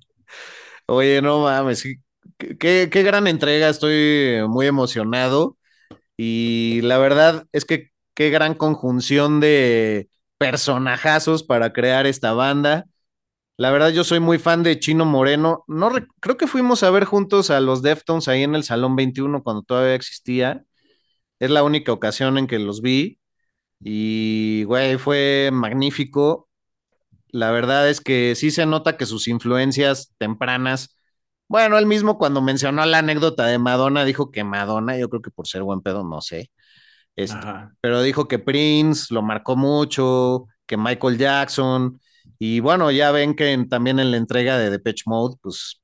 [0.88, 1.84] Oye, no mames,
[2.38, 5.58] qué, qué gran entrega, estoy muy emocionado
[6.18, 12.86] y la verdad es que qué gran conjunción de personajazos para crear esta banda.
[13.58, 15.64] La verdad, yo soy muy fan de Chino Moreno.
[15.68, 19.44] No creo que fuimos a ver juntos a los Deftones ahí en el Salón 21
[19.44, 20.64] cuando todavía existía.
[21.40, 23.20] Es la única ocasión en que los vi.
[23.80, 26.50] Y, güey, fue magnífico.
[27.30, 30.98] La verdad es que sí se nota que sus influencias tempranas.
[31.48, 35.32] Bueno, él mismo cuando mencionó la anécdota de Madonna, dijo que Madonna, yo creo que
[35.32, 36.52] por ser buen pedo, no sé.
[37.16, 37.38] Este,
[37.82, 42.02] pero dijo que Prince lo marcó mucho, que Michael Jackson
[42.40, 45.82] y bueno, ya ven que también en la entrega de Depeche Mode, pues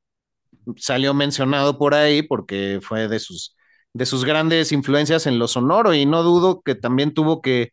[0.78, 3.56] salió mencionado por ahí porque fue de sus,
[3.94, 7.72] de sus grandes influencias en lo sonoro y no dudo que también tuvo que,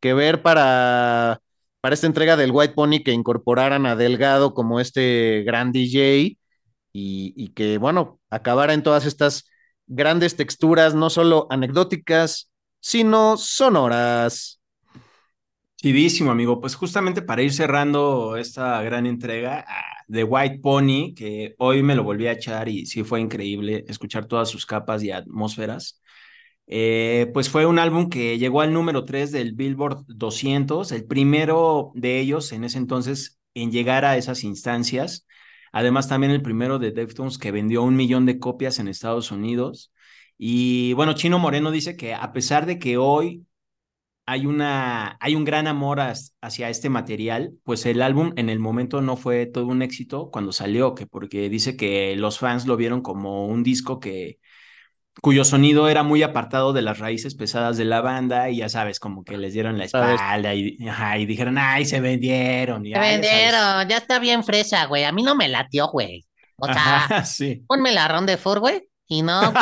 [0.00, 1.40] que ver para,
[1.80, 6.38] para esta entrega del White Pony que incorporaran a Delgado como este gran DJ
[6.92, 9.44] y, y que, bueno, acabara en todas estas
[9.86, 12.50] grandes texturas, no solo anecdóticas,
[12.80, 14.57] sino sonoras.
[15.80, 16.60] Chidísimo, amigo.
[16.60, 21.94] Pues justamente para ir cerrando esta gran entrega ah, de White Pony, que hoy me
[21.94, 26.02] lo volví a echar y sí fue increíble escuchar todas sus capas y atmósferas.
[26.66, 31.92] Eh, pues fue un álbum que llegó al número 3 del Billboard 200, el primero
[31.94, 35.26] de ellos en ese entonces en llegar a esas instancias.
[35.72, 39.92] Además, también el primero de Deftones que vendió un millón de copias en Estados Unidos.
[40.38, 43.46] Y bueno, Chino Moreno dice que a pesar de que hoy
[44.28, 49.00] hay, una, hay un gran amor hacia este material, pues el álbum en el momento
[49.00, 53.00] no fue todo un éxito cuando salió, que porque dice que los fans lo vieron
[53.00, 54.38] como un disco que
[55.22, 59.00] cuyo sonido era muy apartado de las raíces pesadas de la banda y ya sabes,
[59.00, 62.84] como que les dieron la espalda y, y, dijeron, ay, se vendieron.
[62.84, 65.04] se vendieron, ya, está bien fresa, güey.
[65.04, 66.26] A mí no me latió, güey.
[66.56, 67.64] O sea, sí.
[67.66, 69.54] ponme la ronda de Ford, güey, y no...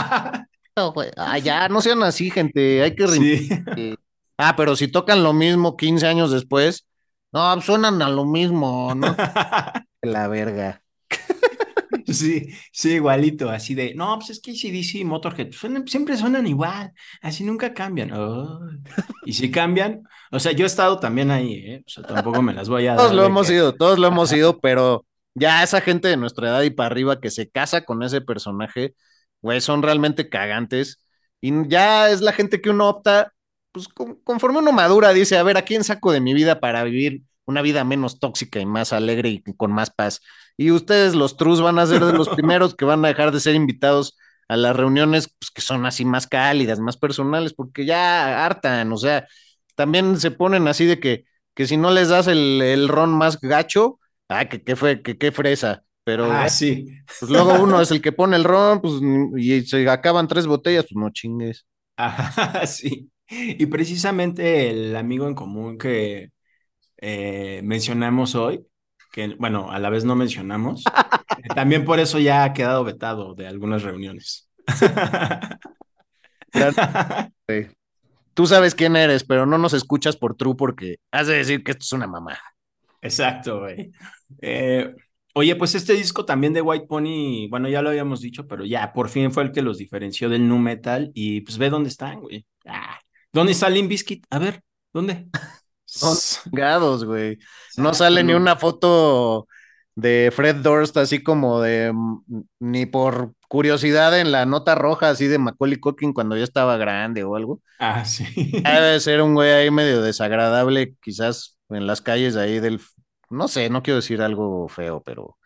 [1.42, 2.82] ya, no sean así, gente.
[2.82, 3.48] Hay que sí.
[4.38, 6.86] Ah, pero si tocan lo mismo 15 años después,
[7.32, 9.14] no, suenan a lo mismo, ¿no?
[10.02, 10.82] La verga.
[12.06, 15.50] Sí, sí, igualito, así de, no, pues es que ACDC y Motorhead
[15.86, 18.12] siempre suenan igual, así nunca cambian.
[19.24, 21.82] Y si cambian, o sea, yo he estado también ahí, ¿eh?
[21.84, 22.98] O sea, tampoco me las voy a dar.
[22.98, 26.62] Todos lo hemos ido, todos lo hemos ido, pero ya esa gente de nuestra edad
[26.62, 28.94] y para arriba que se casa con ese personaje,
[29.42, 31.02] güey, son realmente cagantes.
[31.40, 33.32] Y ya es la gente que uno opta
[33.76, 33.88] pues
[34.24, 37.60] conforme uno madura, dice, a ver, ¿a quién saco de mi vida para vivir una
[37.60, 40.22] vida menos tóxica y más alegre y con más paz?
[40.56, 43.40] Y ustedes, los trus, van a ser de los primeros que van a dejar de
[43.40, 44.16] ser invitados
[44.48, 48.96] a las reuniones pues, que son así más cálidas, más personales, porque ya hartan, o
[48.96, 49.26] sea,
[49.74, 54.00] también se ponen así de que, que si no les das el, ron más gacho,
[54.30, 55.84] ah, que qué fue, que qué fresa.
[56.02, 56.86] Pero ah, sí.
[57.18, 58.94] pues luego uno es el que pone el ron, pues,
[59.36, 61.66] y se acaban tres botellas, pues no chingues.
[61.98, 63.10] Ajá, sí.
[63.28, 66.30] Y precisamente el amigo en común que
[66.98, 68.66] eh, mencionamos hoy,
[69.12, 73.34] que bueno, a la vez no mencionamos, eh, también por eso ya ha quedado vetado
[73.34, 74.50] de algunas reuniones.
[78.34, 81.72] Tú sabes quién eres, pero no nos escuchas por true porque has de decir que
[81.72, 82.38] esto es una mamá.
[83.00, 83.92] Exacto, güey.
[84.42, 84.94] Eh,
[85.34, 88.92] oye, pues este disco también de White Pony, bueno, ya lo habíamos dicho, pero ya
[88.92, 92.20] por fin fue el que los diferenció del nu metal y pues ve dónde están,
[92.20, 92.44] güey.
[92.66, 92.98] Ah,
[93.36, 94.24] ¿Dónde está Limp Bizkit?
[94.30, 94.62] A ver,
[94.94, 95.28] ¿dónde?
[95.84, 96.16] Son
[96.52, 97.38] gados, güey.
[97.76, 99.46] No sale ni una foto
[99.94, 102.22] de Fred Durst así como de mm,
[102.60, 107.24] ni por curiosidad en la nota roja así de Macaulay Culkin cuando ya estaba grande
[107.24, 107.60] o algo.
[107.78, 108.24] Ah, sí.
[108.64, 112.80] Debe ser un güey ahí medio desagradable, quizás en las calles ahí del,
[113.28, 115.36] no sé, no quiero decir algo feo, pero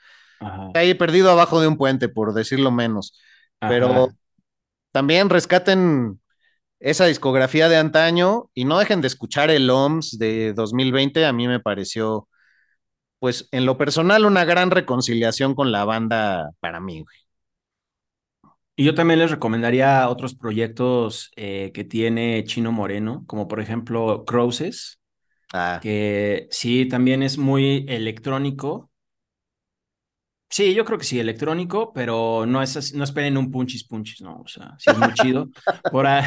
[0.75, 3.21] ahí perdido abajo de un puente, por decirlo menos.
[3.59, 4.11] Pero
[4.93, 6.21] también rescaten
[6.81, 11.27] esa discografía de antaño y no dejen de escuchar el OMS de 2020.
[11.27, 12.29] A mí me pareció,
[13.19, 17.17] pues en lo personal, una gran reconciliación con la banda para mí, güey.
[18.77, 24.25] Y yo también les recomendaría otros proyectos eh, que tiene Chino Moreno, como por ejemplo
[24.25, 24.99] Crosses,
[25.53, 25.81] ah.
[25.83, 28.90] que sí, también es muy electrónico.
[30.51, 34.41] Sí, yo creo que sí, electrónico, pero no, es, no esperen un punchis punchis, no,
[34.41, 35.49] o sea, sí es muy chido.
[35.93, 36.25] Por ahí,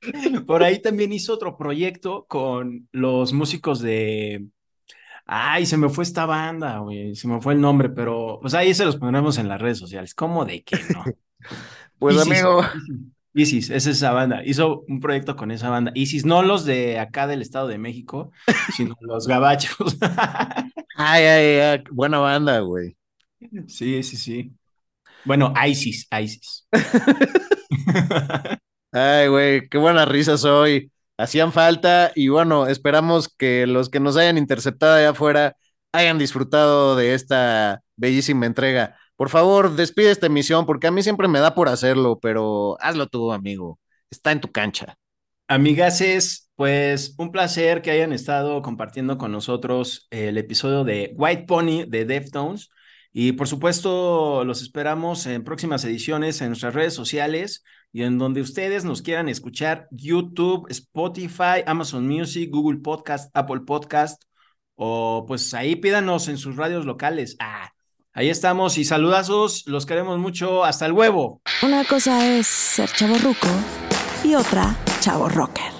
[0.46, 4.46] por ahí también hizo otro proyecto con los músicos de
[5.32, 8.74] Ay, se me fue esta banda, güey, se me fue el nombre, pero pues ahí
[8.74, 10.12] se los pondremos en las redes sociales.
[10.12, 11.04] ¿Cómo de qué no?
[12.00, 12.62] pues amigo.
[13.32, 14.42] Isis, es esa banda.
[14.44, 15.92] Hizo un proyecto con esa banda.
[15.94, 18.32] Isis, no los de acá del Estado de México,
[18.74, 19.98] sino los gabachos.
[21.00, 22.96] ay, ay, ay, buena banda, güey.
[23.66, 24.52] Sí, sí, sí.
[25.24, 26.66] Bueno, Isis, Isis.
[28.92, 30.90] ay, güey, qué buena risa soy
[31.20, 35.56] hacían falta y bueno, esperamos que los que nos hayan interceptado allá afuera
[35.92, 38.96] hayan disfrutado de esta bellísima entrega.
[39.16, 43.06] Por favor, despide esta emisión porque a mí siempre me da por hacerlo, pero hazlo
[43.06, 43.78] tú, amigo.
[44.10, 44.96] Está en tu cancha.
[45.48, 51.86] Amigases, pues un placer que hayan estado compartiendo con nosotros el episodio de White Pony
[51.88, 52.68] de Deftones.
[53.14, 58.42] Y por supuesto, los esperamos en próximas ediciones en nuestras redes sociales y en donde
[58.42, 64.24] ustedes nos quieran escuchar, YouTube, Spotify, Amazon Music, Google Podcast, Apple Podcast,
[64.74, 67.36] o pues ahí pídanos en sus radios locales.
[67.40, 67.72] Ah,
[68.12, 71.40] ahí estamos y saludazos, los queremos mucho, hasta el huevo.
[71.62, 73.48] Una cosa es ser chavo ruco
[74.22, 75.79] y otra chavo rocker.